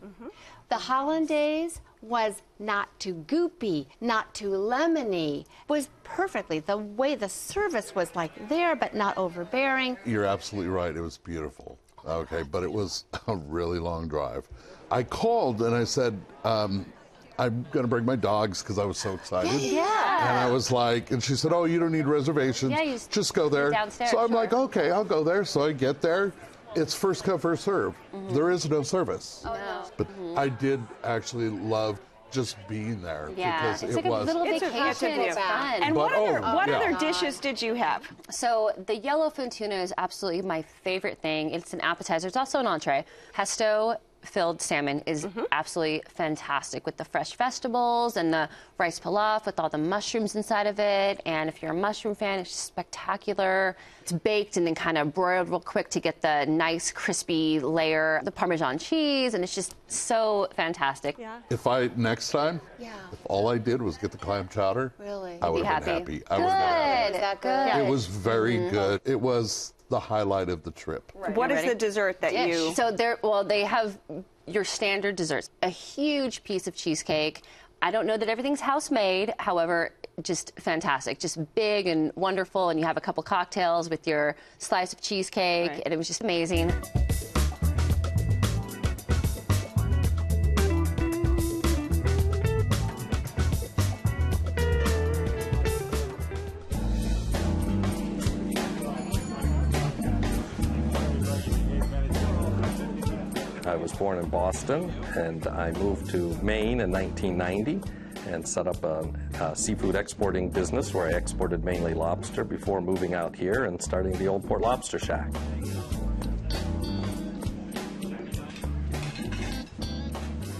The 0.70 0.76
hollandaise 0.76 1.81
was 2.00 2.42
not 2.58 2.88
too 3.00 3.25
goopy, 3.28 3.86
not 4.00 4.32
too 4.34 4.50
lemony. 4.50 5.44
Was 5.69 5.88
perfectly 6.04 6.60
the 6.60 6.76
way 6.76 7.14
the 7.14 7.28
service 7.28 7.94
was 7.94 8.14
like 8.14 8.48
there, 8.48 8.75
but 8.76 8.94
not 8.94 9.19
overbearing. 9.19 9.96
You're 10.06 10.25
absolutely 10.25 10.70
right. 10.70 10.96
It 10.96 11.00
was 11.00 11.19
beautiful. 11.19 11.78
Okay, 12.06 12.42
but 12.42 12.62
it 12.62 12.72
was 12.72 13.04
a 13.26 13.36
really 13.36 13.78
long 13.78 14.08
drive. 14.08 14.48
I 14.90 15.02
called 15.02 15.62
and 15.62 15.75
I 15.75 15.84
said, 15.84 16.19
um, 16.44 16.86
I'm 17.38 17.66
going 17.72 17.82
to 17.82 17.88
bring 17.88 18.04
my 18.04 18.16
dogs 18.16 18.62
because 18.62 18.78
I 18.78 18.84
was 18.84 18.96
so 18.98 19.12
excited. 19.14 19.60
Yeah. 19.60 20.28
And 20.31 20.38
I 20.38 20.50
was 20.50 20.70
like, 20.70 21.10
and 21.10 21.20
she 21.22 21.34
said, 21.34 21.52
Oh, 21.52 21.64
you 21.64 21.81
don't 21.81 21.90
need 21.90 22.06
reservations. 22.06 22.70
Yeah, 22.70 22.82
you 22.82 22.92
just- 22.92 23.10
just 23.10 23.34
go 23.34 23.48
there. 23.48 23.70
downstairs, 23.70 24.12
so 24.12 24.19
I'm 24.20 24.28
sure. 24.28 24.36
like, 24.36 24.52
Okay, 24.52 24.90
I'll 24.92 25.04
go 25.04 25.25
there. 25.25 25.44
So 25.44 25.62
I 25.64 25.72
get 25.72 26.00
there. 26.00 26.32
It's 26.76 26.94
first 26.94 27.25
come, 27.25 27.38
first 27.38 27.65
serve. 27.65 27.94
Mm-hmm. 28.15 28.35
There 28.35 28.50
is 28.50 28.69
no 28.69 28.82
service. 28.82 29.43
Oh, 29.47 29.53
no. 29.55 29.85
But 29.97 30.09
I 30.37 30.49
did 30.49 30.81
actually 31.05 31.49
love 31.49 32.00
just 32.32 32.56
being 32.67 33.00
there 33.00 33.31
Yeah, 33.37 33.62
because 33.62 33.82
it's 33.85 33.93
it 33.93 33.97
like 33.97 34.05
a 34.06 34.09
was. 34.09 34.26
little 34.26 34.43
It's 34.43 34.62
a- 34.62 34.67
vacation. 34.67 34.88
it's 34.88 35.03
a 35.03 35.06
view. 35.12 35.23
It's 35.23 35.37
fun. 35.37 35.82
And 35.85 35.94
But- 35.94 36.00
what 36.00 36.12
other 36.15 36.41
oh, 36.43 36.55
what 36.56 36.69
yeah. 36.69 36.79
other 36.79 36.93
dishes 36.99 37.38
did 37.38 37.62
you 37.62 37.75
have? 37.75 38.03
So 38.29 38.73
the 38.87 38.99
yellowfin 39.00 39.53
tuna 39.53 39.76
is 39.76 39.94
absolutely 39.99 40.43
my 40.43 40.62
favorite 40.62 41.19
thing. 41.19 41.51
It's 41.51 41.72
an 41.75 41.81
appetizer. 41.81 42.27
It's 42.27 42.37
also 42.37 42.58
an 42.58 42.67
entree. 42.67 43.05
Pesto 43.32 43.96
filled 44.24 44.60
salmon 44.60 45.02
is 45.06 45.24
Mm-hmm. 45.24 45.43
absolutely 45.52 46.02
fantastic 46.08 46.84
with 46.86 46.96
the 46.96 47.04
fresh 47.04 47.34
vegetables 47.34 48.16
and 48.16 48.32
the 48.32 48.48
rice 48.78 48.98
pilaf 49.00 49.46
with 49.46 49.58
all 49.60 49.69
the 49.69 49.78
mushrooms 49.78 50.34
inside 50.36 50.66
of 50.66 50.78
it. 50.78 51.20
And 51.26 51.48
if 51.48 51.62
you're 51.62 51.72
a 51.72 51.76
mushroom 51.76 52.14
fan, 52.14 52.38
it's 52.40 52.50
just 52.50 52.64
spectacular. 52.64 53.76
It's 54.02 54.12
baked 54.12 54.56
and 54.56 54.66
then 54.66 54.74
kind 54.74 54.98
of 54.98 55.14
broiled 55.14 55.48
real 55.48 55.60
quick 55.60 55.88
to 55.90 56.00
get 56.00 56.20
the 56.20 56.44
nice 56.46 56.90
crispy 56.93 57.58
layer, 57.60 58.20
the 58.24 58.31
Parmesan 58.32 58.78
cheese, 58.78 59.34
and 59.34 59.43
it's 59.43 59.54
just 59.54 59.74
so 59.90 60.48
fantastic. 60.56 61.16
Yeah. 61.19 61.38
If 61.50 61.66
I 61.66 61.88
next 61.96 62.31
time, 62.31 62.60
Yeah. 62.78 62.93
if 63.12 63.19
all 63.26 63.48
I 63.48 63.58
did 63.58 63.81
was 63.81 63.96
get 63.96 64.10
the 64.10 64.19
clam 64.19 64.48
chowder, 64.48 64.93
Really? 64.98 65.38
I 65.40 65.48
You'd 65.48 65.56
be 65.56 65.62
have 65.62 65.84
been 65.84 65.94
happy. 65.94 66.12
happy. 66.20 66.22
I 66.31 66.38
would 66.38 66.48
have 66.48 66.58
been 66.58 66.69
happy. 66.69 67.06
Good. 67.12 67.14
Is 67.14 67.20
that 67.20 67.40
good? 67.40 67.84
It 67.86 67.90
was 67.90 68.06
very 68.06 68.56
Mhm. 68.58 68.70
good. 68.70 69.00
It 69.04 69.20
was 69.20 69.72
the 69.94 70.01
highlight 70.01 70.48
of 70.48 70.65
the 70.65 70.72
trip. 70.72 71.13
What 71.15 71.51
You 71.51 71.56
is 71.56 71.63
ready? 71.63 71.69
the 71.69 71.74
dessert 71.77 72.20
that 72.20 72.32
you? 72.48 72.74
So 72.74 72.91
there, 72.91 73.19
well, 73.22 73.44
they 73.44 73.63
have 73.63 73.96
your 74.46 74.65
standard 74.65 75.15
desserts. 75.15 75.51
A 75.63 75.69
huge 75.69 76.43
piece 76.43 76.67
of 76.67 76.74
cheesecake. 76.74 77.43
I 77.81 77.93
don't 77.93 78.05
know 78.05 78.17
that 78.17 78.29
everything's 78.29 78.60
house 78.60 78.91
made. 78.91 79.32
However, 79.39 79.93
just 80.22 80.53
fantastic, 80.58 81.20
just 81.20 81.39
big 81.55 81.86
and 81.86 82.10
wonderful. 82.17 82.70
And 82.70 82.81
you 82.81 82.86
have 82.86 82.96
a 82.96 83.01
couple 83.01 83.22
cocktails 83.22 83.89
with 83.89 84.05
your 84.08 84.34
slice 84.58 84.93
of 84.93 85.01
cheesecake, 85.01 85.70
Right. 85.70 85.82
and 85.84 85.94
it 85.94 85.96
was 85.96 86.08
just 86.08 86.22
amazing. 86.22 86.72
I 103.67 103.77
was 103.77 103.93
born 103.93 104.19
in 104.19 104.29
Boston, 104.29 104.91
and 105.17 105.47
I 105.47 105.71
moved 105.73 106.11
to 106.11 106.37
Maine 106.43 106.81
in 106.81 106.91
1990 106.91 107.81
and 108.29 108.47
set 108.47 108.67
up 108.67 108.83
a, 108.85 109.09
a, 109.41 109.56
seafood 109.56 109.94
exporting 109.94 110.51
business 110.51 110.93
where 110.93 111.06
I 111.06 111.13
exported 111.13 111.65
mainly 111.65 111.94
lobster 111.94 112.44
before 112.44 112.81
moving 112.83 113.15
out 113.15 113.35
here 113.35 113.65
and 113.65 113.81
starting 113.81 114.13
the 114.19 114.27
Old 114.27 114.47
Port 114.47 114.61
Lobster 114.61 114.99
Shack. 114.99 115.31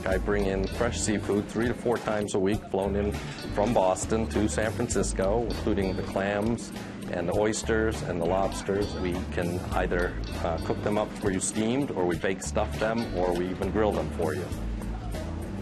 I 0.07 0.19
bring 0.19 0.47
in 0.47 0.67
fresh 0.67 1.01
seafood 1.01 1.49
three 1.49 1.69
to 1.69 1.75
four 1.75 1.99
times 1.99 2.35
a 2.35 2.39
week, 2.39 2.63
flown 2.71 2.97
in 2.97 3.13
from 3.55 3.73
Boston 3.75 4.27
to 4.29 4.49
San 4.49 4.71
Francisco, 4.73 5.47
including 5.49 5.97
the 5.97 6.03
clams, 6.03 6.73
and 7.13 7.29
the 7.29 7.37
oysters 7.37 8.03
and 8.03 8.21
the 8.21 8.25
lobsters. 8.25 8.95
We 8.97 9.17
can 9.33 9.61
either 9.73 10.15
uh, 10.45 10.59
cook 10.65 10.83
them 10.83 10.99
up 10.99 11.13
for 11.19 11.31
you 11.31 11.41
steamed, 11.41 11.91
or 11.91 12.05
we 12.05 12.17
bake 12.17 12.43
stuff 12.43 12.79
them, 12.79 13.07
or 13.17 13.33
we 13.33 13.49
even 13.49 13.71
grill 13.71 13.93
them 13.93 14.11
for 14.11 14.35
you. 14.35 14.47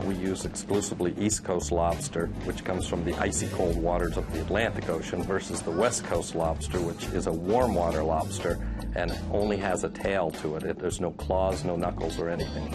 We 0.05 0.17
use 0.17 0.45
exclusively 0.45 1.15
East 1.17 1.45
Coast 1.45 1.71
lobster, 1.71 2.27
which 2.45 2.65
comes 2.65 2.89
from 2.89 3.05
the 3.05 3.15
icy 3.21 3.47
cold 3.49 3.77
waters 3.77 4.17
of 4.17 4.31
the 4.33 4.41
Atlantic 4.41 4.89
Ocean, 4.89 5.23
versus 5.23 5.63
the 5.63 5.71
West 5.71 6.05
Coast 6.05 6.35
lobster, 6.35 6.81
which 6.81 7.05
is 7.15 7.29
a 7.29 7.33
warm 7.33 7.75
water 7.75 8.03
lobster 8.03 8.67
and 8.95 9.17
only 9.31 9.57
has 9.57 9.85
a 9.85 9.89
tail 9.89 10.31
to 10.31 10.57
it. 10.57 10.65
it 10.65 10.79
there's 10.79 11.01
no 11.01 11.13
claws, 11.13 11.65
no 11.65 11.77
knuckles, 11.77 12.19
or 12.19 12.29
anything. 12.29 12.75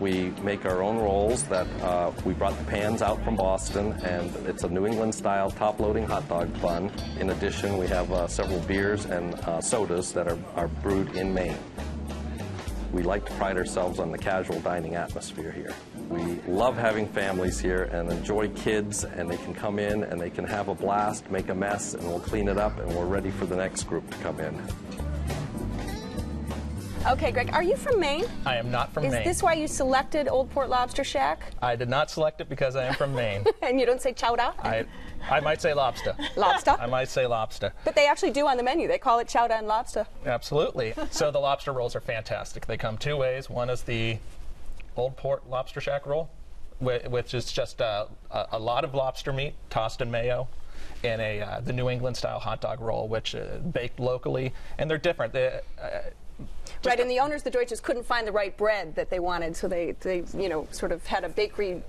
We 0.00 0.32
make 0.42 0.64
our 0.64 0.82
own 0.82 0.96
rolls 0.96 1.44
that 1.44 1.66
uh, 1.82 2.10
we 2.24 2.32
brought 2.32 2.56
the 2.56 2.64
pans 2.64 3.02
out 3.02 3.22
from 3.22 3.36
Boston, 3.36 3.92
and 4.02 4.34
it's 4.46 4.64
a 4.64 4.68
New 4.68 4.86
England 4.86 5.14
style 5.14 5.50
top 5.50 5.78
loading 5.78 6.06
hot 6.06 6.26
dog 6.26 6.58
bun. 6.62 6.90
In 7.18 7.28
addition, 7.28 7.76
we 7.76 7.86
have 7.88 8.10
uh, 8.10 8.26
several 8.26 8.60
beers 8.60 9.04
and 9.04 9.34
uh, 9.34 9.60
sodas 9.60 10.12
that 10.14 10.26
are, 10.26 10.38
are 10.56 10.68
brewed 10.68 11.16
in 11.16 11.34
Maine. 11.34 11.58
We 12.92 13.02
like 13.02 13.26
to 13.26 13.32
pride 13.34 13.58
ourselves 13.58 13.98
on 13.98 14.10
the 14.10 14.18
casual 14.18 14.58
dining 14.60 14.94
atmosphere 14.94 15.52
here. 15.52 15.74
We 16.08 16.40
love 16.50 16.78
having 16.78 17.06
families 17.06 17.60
here 17.60 17.84
and 17.84 18.10
enjoy 18.10 18.48
kids, 18.48 19.04
and 19.04 19.30
they 19.30 19.36
can 19.36 19.54
come 19.54 19.78
in 19.78 20.04
and 20.04 20.18
they 20.18 20.30
can 20.30 20.46
have 20.46 20.68
a 20.68 20.74
blast, 20.74 21.30
make 21.30 21.50
a 21.50 21.54
mess, 21.54 21.92
and 21.92 22.02
we'll 22.04 22.20
clean 22.20 22.48
it 22.48 22.56
up, 22.56 22.78
and 22.78 22.90
we're 22.96 23.04
ready 23.04 23.30
for 23.30 23.44
the 23.44 23.56
next 23.56 23.84
group 23.84 24.08
to 24.10 24.16
come 24.18 24.40
in. 24.40 24.58
Okay, 27.06 27.32
Greg, 27.32 27.50
are 27.54 27.62
you 27.62 27.76
from 27.76 27.98
Maine? 27.98 28.26
I 28.44 28.56
am 28.56 28.70
not 28.70 28.92
from 28.92 29.04
Is 29.04 29.12
Maine. 29.12 29.22
Is 29.22 29.26
this 29.26 29.42
why 29.42 29.54
you 29.54 29.66
selected 29.66 30.28
Old 30.28 30.50
Port 30.50 30.68
Lobster 30.68 31.02
Shack? 31.02 31.40
I 31.62 31.74
did 31.74 31.88
not 31.88 32.10
select 32.10 32.42
it 32.42 32.48
because 32.50 32.76
I 32.76 32.84
am 32.84 32.94
from 32.94 33.14
Maine. 33.14 33.44
and 33.62 33.80
you 33.80 33.86
don't 33.86 34.02
say 34.02 34.12
chowder? 34.12 34.52
I, 34.62 34.84
I 35.30 35.40
might 35.40 35.62
say 35.62 35.72
lobster. 35.72 36.14
Lobster? 36.36 36.76
I 36.78 36.86
might 36.86 37.08
say 37.08 37.26
lobster. 37.26 37.72
But 37.84 37.94
they 37.94 38.06
actually 38.06 38.32
do 38.32 38.46
on 38.46 38.58
the 38.58 38.62
menu. 38.62 38.86
They 38.86 38.98
call 38.98 39.18
it 39.18 39.28
chowder 39.28 39.54
and 39.54 39.66
lobster. 39.66 40.06
Absolutely. 40.26 40.92
so 41.10 41.30
the 41.30 41.38
lobster 41.38 41.72
rolls 41.72 41.96
are 41.96 42.00
fantastic. 42.00 42.66
They 42.66 42.76
come 42.76 42.98
two 42.98 43.16
ways. 43.16 43.48
One 43.48 43.70
is 43.70 43.82
the 43.82 44.18
Old 44.94 45.16
Port 45.16 45.48
Lobster 45.48 45.80
Shack 45.80 46.04
roll, 46.06 46.28
which 46.80 47.32
is 47.32 47.50
just 47.50 47.80
uh, 47.80 48.06
a, 48.30 48.46
a 48.52 48.58
lot 48.58 48.84
of 48.84 48.94
lobster 48.94 49.32
meat 49.32 49.54
tossed 49.70 50.02
in 50.02 50.10
mayo, 50.10 50.48
and 51.02 51.20
a 51.22 51.40
uh, 51.40 51.60
the 51.60 51.72
New 51.72 51.88
England 51.88 52.18
style 52.18 52.38
hot 52.38 52.60
dog 52.60 52.80
roll, 52.80 53.08
which 53.08 53.34
uh, 53.34 53.58
baked 53.72 53.98
locally, 53.98 54.52
and 54.76 54.90
they're 54.90 54.98
different. 54.98 55.32
They, 55.32 55.60
uh, 55.80 55.88
Right, 56.84 57.00
and 57.00 57.10
the 57.10 57.20
owners, 57.20 57.42
the 57.42 57.50
Deutsches, 57.50 57.80
couldn't 57.80 58.04
find 58.04 58.26
the 58.26 58.32
right 58.32 58.56
bread 58.56 58.94
that 58.94 59.10
they 59.10 59.20
wanted, 59.20 59.56
so 59.56 59.68
they, 59.68 59.92
they 60.00 60.24
you 60.36 60.48
know, 60.48 60.66
sort 60.70 60.92
of 60.92 61.06
had 61.06 61.24
a 61.24 61.28
bakery 61.28 61.82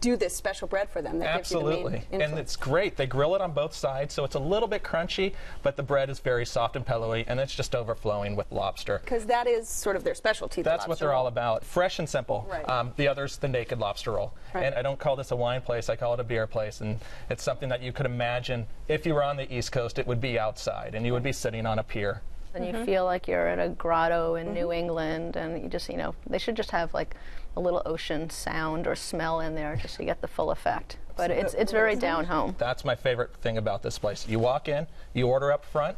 do 0.00 0.16
this 0.16 0.34
special 0.34 0.66
bread 0.66 0.88
for 0.88 1.02
them. 1.02 1.18
That 1.18 1.36
gives 1.36 1.50
you 1.50 1.60
the 1.60 1.66
Absolutely. 1.66 2.02
And 2.10 2.38
it's 2.38 2.56
great. 2.56 2.96
They 2.96 3.06
grill 3.06 3.34
it 3.34 3.40
on 3.40 3.52
both 3.52 3.74
sides, 3.74 4.14
so 4.14 4.24
it's 4.24 4.34
a 4.34 4.40
little 4.40 4.68
bit 4.68 4.82
crunchy, 4.82 5.34
but 5.62 5.76
the 5.76 5.82
bread 5.82 6.10
is 6.10 6.18
very 6.18 6.44
soft 6.44 6.76
and 6.76 6.84
pillowy, 6.84 7.24
and 7.28 7.38
it's 7.38 7.54
just 7.54 7.74
overflowing 7.74 8.36
with 8.36 8.50
lobster. 8.50 9.00
Because 9.04 9.26
that 9.26 9.46
is 9.46 9.68
sort 9.68 9.96
of 9.96 10.04
their 10.04 10.14
specialty. 10.14 10.62
the 10.62 10.70
That's 10.70 10.88
what 10.88 10.98
they're 10.98 11.12
all 11.12 11.26
about. 11.26 11.64
Fresh 11.64 11.98
and 11.98 12.08
simple. 12.08 12.46
Right. 12.50 12.68
Um, 12.68 12.92
the 12.96 13.08
other's 13.08 13.36
the 13.36 13.48
naked 13.48 13.78
lobster 13.78 14.12
roll. 14.12 14.32
Right. 14.54 14.64
And 14.64 14.74
I 14.74 14.82
don't 14.82 14.98
call 14.98 15.16
this 15.16 15.30
a 15.30 15.36
wine 15.36 15.60
place, 15.60 15.88
I 15.88 15.96
call 15.96 16.14
it 16.14 16.20
a 16.20 16.24
beer 16.24 16.46
place. 16.46 16.80
And 16.80 16.98
it's 17.28 17.42
something 17.42 17.68
that 17.68 17.82
you 17.82 17.92
could 17.92 18.06
imagine 18.06 18.66
if 18.88 19.06
you 19.06 19.14
were 19.14 19.22
on 19.22 19.36
the 19.36 19.52
East 19.52 19.72
Coast, 19.72 19.98
it 19.98 20.06
would 20.06 20.20
be 20.20 20.38
outside, 20.38 20.94
and 20.94 21.06
you 21.06 21.12
would 21.12 21.22
be 21.22 21.32
sitting 21.32 21.66
on 21.66 21.78
a 21.78 21.82
pier. 21.82 22.22
And 22.54 22.64
Mm-hmm. 22.64 22.78
you 22.78 22.84
feel 22.84 23.04
like 23.04 23.28
you're 23.28 23.46
at 23.48 23.58
a 23.58 23.68
grotto 23.70 24.34
in 24.34 24.52
New 24.52 24.72
England, 24.72 25.36
and 25.36 25.62
you 25.62 25.68
just, 25.68 25.88
you 25.88 25.96
know, 25.96 26.14
they 26.28 26.38
should 26.38 26.56
just 26.56 26.70
have 26.70 26.92
like 26.94 27.14
a 27.56 27.60
little 27.60 27.82
ocean 27.86 28.30
sound 28.30 28.86
or 28.86 28.94
smell 28.94 29.40
in 29.40 29.54
there 29.54 29.76
just 29.76 29.96
to 29.96 30.04
get 30.04 30.20
the 30.20 30.28
full 30.28 30.50
effect. 30.50 30.96
But 31.16 31.30
it's 31.30 31.54
it's 31.54 31.72
very 31.72 31.96
down 31.96 32.24
home. 32.26 32.54
That's 32.58 32.84
my 32.84 32.94
favorite 32.94 33.34
thing 33.36 33.58
about 33.58 33.82
this 33.82 33.98
place. 33.98 34.26
You 34.28 34.38
walk 34.38 34.68
in, 34.68 34.86
you 35.12 35.26
order 35.28 35.52
up 35.52 35.64
front, 35.64 35.96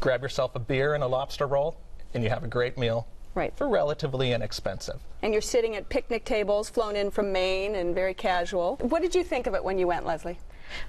grab 0.00 0.22
yourself 0.22 0.54
a 0.54 0.58
beer 0.58 0.94
and 0.94 1.02
a 1.04 1.06
lobster 1.06 1.46
roll, 1.46 1.76
and 2.14 2.22
you 2.24 2.30
have 2.30 2.42
a 2.44 2.48
great 2.48 2.78
meal. 2.78 3.06
Right. 3.34 3.52
For 3.56 3.68
relatively 3.68 4.32
inexpensive. 4.32 5.00
And 5.22 5.32
you're 5.32 5.40
sitting 5.42 5.76
at 5.76 5.88
picnic 5.88 6.24
tables 6.24 6.68
flown 6.68 6.96
in 6.96 7.12
from 7.12 7.30
Maine 7.32 7.76
and 7.76 7.94
very 7.94 8.12
casual. 8.14 8.76
What 8.80 9.02
did 9.02 9.14
you 9.14 9.22
think 9.22 9.46
of 9.46 9.54
it 9.54 9.62
when 9.62 9.78
you 9.78 9.86
went, 9.86 10.04
Leslie? 10.04 10.38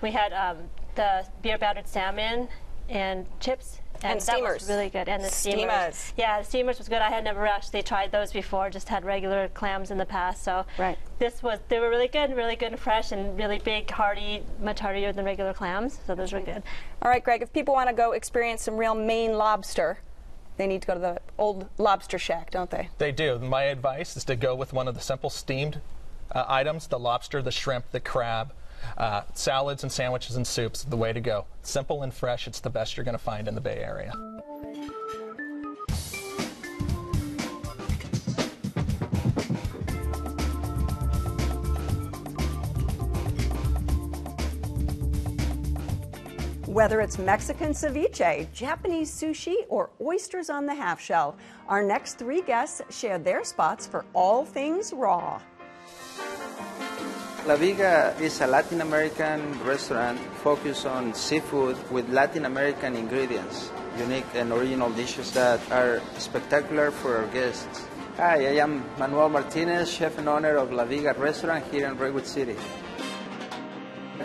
We 0.01 0.11
had 0.11 0.33
um, 0.33 0.57
the 0.95 1.23
beer 1.43 1.59
battered 1.59 1.87
salmon 1.87 2.47
and 2.89 3.27
chips. 3.39 3.79
And 4.03 4.19
that 4.19 4.23
steamers. 4.23 4.61
was 4.61 4.69
really 4.69 4.89
good. 4.89 5.07
And 5.07 5.23
the 5.23 5.29
steamers. 5.29 5.61
Steamers. 5.61 6.13
Yeah, 6.17 6.39
the 6.39 6.45
steamers 6.45 6.77
was 6.77 6.89
good. 6.89 7.01
I 7.01 7.09
had 7.09 7.23
never 7.23 7.45
actually 7.45 7.83
tried 7.83 8.11
those 8.11 8.31
before. 8.31 8.69
Just 8.69 8.89
had 8.89 9.05
regular 9.05 9.47
clams 9.49 9.91
in 9.91 9.97
the 9.97 10.05
past. 10.05 10.43
So 10.43 10.65
right. 10.77 10.97
this 11.19 11.43
was 11.43 11.59
they 11.69 11.79
were 11.79 11.89
really 11.89 12.07
good, 12.07 12.35
really 12.35 12.55
good 12.55 12.71
and 12.71 12.79
fresh, 12.79 13.11
and 13.11 13.37
really 13.37 13.59
big, 13.59 13.89
hearty, 13.89 14.43
much 14.61 14.79
heartier 14.79 15.13
than 15.13 15.25
regular 15.25 15.53
clams. 15.53 15.99
So 16.05 16.15
those 16.15 16.33
were 16.33 16.41
good. 16.41 16.63
All 17.01 17.11
right, 17.11 17.23
Greg, 17.23 17.41
if 17.41 17.53
people 17.53 17.73
want 17.73 17.89
to 17.89 17.95
go 17.95 18.13
experience 18.13 18.63
some 18.63 18.77
real 18.77 18.95
Maine 18.95 19.33
lobster, 19.33 19.99
they 20.57 20.67
need 20.67 20.81
to 20.81 20.87
go 20.87 20.93
to 20.93 20.99
the 20.99 21.21
old 21.37 21.67
lobster 21.77 22.19
shack, 22.19 22.51
don't 22.51 22.69
they? 22.69 22.89
They 22.97 23.11
do. 23.11 23.39
My 23.39 23.63
advice 23.63 24.17
is 24.17 24.23
to 24.25 24.35
go 24.35 24.55
with 24.55 24.73
one 24.73 24.87
of 24.87 24.95
the 24.95 25.01
simple 25.01 25.29
steamed 25.29 25.81
uh, 26.33 26.45
items 26.47 26.87
the 26.87 26.99
lobster, 26.99 27.41
the 27.41 27.51
shrimp, 27.51 27.91
the 27.91 27.99
crab. 27.99 28.53
Uh, 28.97 29.21
salads 29.33 29.83
and 29.83 29.91
sandwiches 29.91 30.35
and 30.35 30.45
soups, 30.45 30.83
the 30.83 30.97
way 30.97 31.13
to 31.13 31.21
go. 31.21 31.45
Simple 31.63 32.03
and 32.03 32.13
fresh, 32.13 32.47
it's 32.47 32.59
the 32.59 32.69
best 32.69 32.97
you're 32.97 33.03
going 33.03 33.17
to 33.17 33.23
find 33.23 33.47
in 33.47 33.55
the 33.55 33.61
Bay 33.61 33.83
Area. 33.83 34.13
Whether 46.71 47.01
it's 47.01 47.17
Mexican 47.17 47.71
ceviche, 47.73 48.49
Japanese 48.53 49.11
sushi, 49.11 49.65
or 49.67 49.89
oysters 49.99 50.49
on 50.49 50.65
the 50.65 50.73
half 50.73 51.01
shell, 51.01 51.35
our 51.67 51.83
next 51.83 52.13
three 52.13 52.41
guests 52.41 52.81
share 52.89 53.19
their 53.19 53.43
spots 53.43 53.85
for 53.85 54.05
all 54.13 54.45
things 54.45 54.93
raw. 54.93 55.41
La 57.47 57.55
Viga 57.55 58.15
is 58.21 58.39
a 58.41 58.45
Latin 58.45 58.81
American 58.81 59.57
restaurant 59.63 60.19
focused 60.43 60.85
on 60.85 61.11
seafood 61.15 61.75
with 61.89 62.07
Latin 62.09 62.45
American 62.45 62.95
ingredients, 62.95 63.71
unique 63.97 64.27
and 64.35 64.51
original 64.51 64.91
dishes 64.91 65.31
that 65.31 65.59
are 65.71 65.99
spectacular 66.19 66.91
for 66.91 67.17
our 67.17 67.27
guests. 67.33 67.87
Hi, 68.17 68.45
I 68.45 68.61
am 68.61 68.85
Manuel 68.99 69.29
Martinez, 69.29 69.91
chef 69.91 70.19
and 70.19 70.29
owner 70.29 70.55
of 70.55 70.71
La 70.71 70.85
Viga 70.85 71.15
restaurant 71.17 71.65
here 71.71 71.87
in 71.87 71.97
Redwood 71.97 72.27
City. 72.27 72.55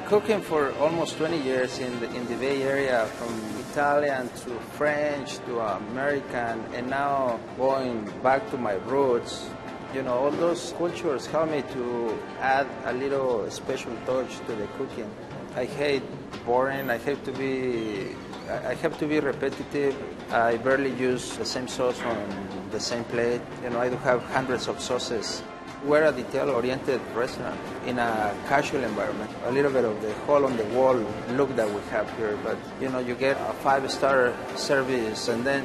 Cooking 0.09 0.43
for 0.43 0.75
almost 0.75 1.17
20 1.17 1.41
years 1.41 1.79
in 1.79 1.99
the, 2.01 2.15
in 2.15 2.27
the 2.27 2.37
Bay 2.37 2.65
Area, 2.65 3.07
from 3.17 3.33
Italian 3.71 4.29
to 4.45 4.61
French 4.77 5.39
to 5.47 5.61
American, 5.61 6.61
and 6.75 6.91
now 6.91 7.41
going 7.57 8.05
back 8.23 8.51
to 8.51 8.59
my 8.59 8.75
roots, 8.85 9.49
you 9.95 10.03
know, 10.03 10.15
all 10.15 10.31
those 10.31 10.75
cultures 10.77 11.27
help 11.27 11.51
me 11.51 11.63
to 11.73 12.19
add 12.41 12.67
a 12.85 12.93
little 12.93 13.51
special 13.51 13.93
touch 14.07 14.39
to 14.47 14.55
the 14.55 14.67
cooking. 14.79 15.11
I 15.57 15.65
hate 15.65 16.03
boring. 16.45 16.91
I 16.91 16.99
hate 16.99 17.25
to 17.25 17.33
be. 17.33 18.15
I 18.49 18.75
have 18.75 18.99
to 18.99 19.07
be 19.07 19.21
repetitive. 19.21 19.97
I 20.31 20.57
barely 20.59 20.93
use 20.93 21.37
the 21.37 21.45
same 21.45 21.67
sauce 21.67 22.01
on 22.03 22.69
the 22.71 22.79
same 22.79 23.05
plate. 23.05 23.41
You 23.63 23.71
know, 23.71 23.81
I 23.81 23.89
do 23.89 23.97
have 23.99 24.23
hundreds 24.23 24.69
of 24.69 24.81
sauces. 24.81 25.43
We're 25.85 26.05
a 26.05 26.13
detail-oriented 26.13 27.01
restaurant 27.15 27.61
in 27.87 27.99
a 27.99 28.35
casual 28.49 28.83
environment. 28.83 29.31
A 29.45 29.53
little 29.53 29.71
bit 29.71 29.85
of 29.85 30.01
the 30.01 30.13
hole-on-the-wall 30.27 31.05
look 31.37 31.55
that 31.57 31.69
we 31.69 31.81
have 31.91 32.11
here, 32.17 32.39
but 32.43 32.57
you 32.81 32.89
know, 32.89 32.99
you 32.99 33.15
get 33.15 33.37
a 33.37 33.53
five-star 33.63 34.33
service 34.57 35.29
and 35.29 35.45
then 35.45 35.65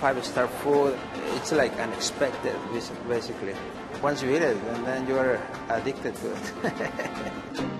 five-star 0.00 0.48
food. 0.62 0.98
It's 1.36 1.52
like 1.52 1.72
unexpected, 1.78 2.54
basi- 2.72 3.08
basically. 3.08 3.54
Once 4.02 4.22
you 4.22 4.30
eat 4.30 4.42
it, 4.42 4.56
and 4.56 4.86
then 4.86 5.06
you 5.08 5.18
are 5.18 5.40
addicted 5.68 6.14
to 6.16 6.32
it. 6.32 7.72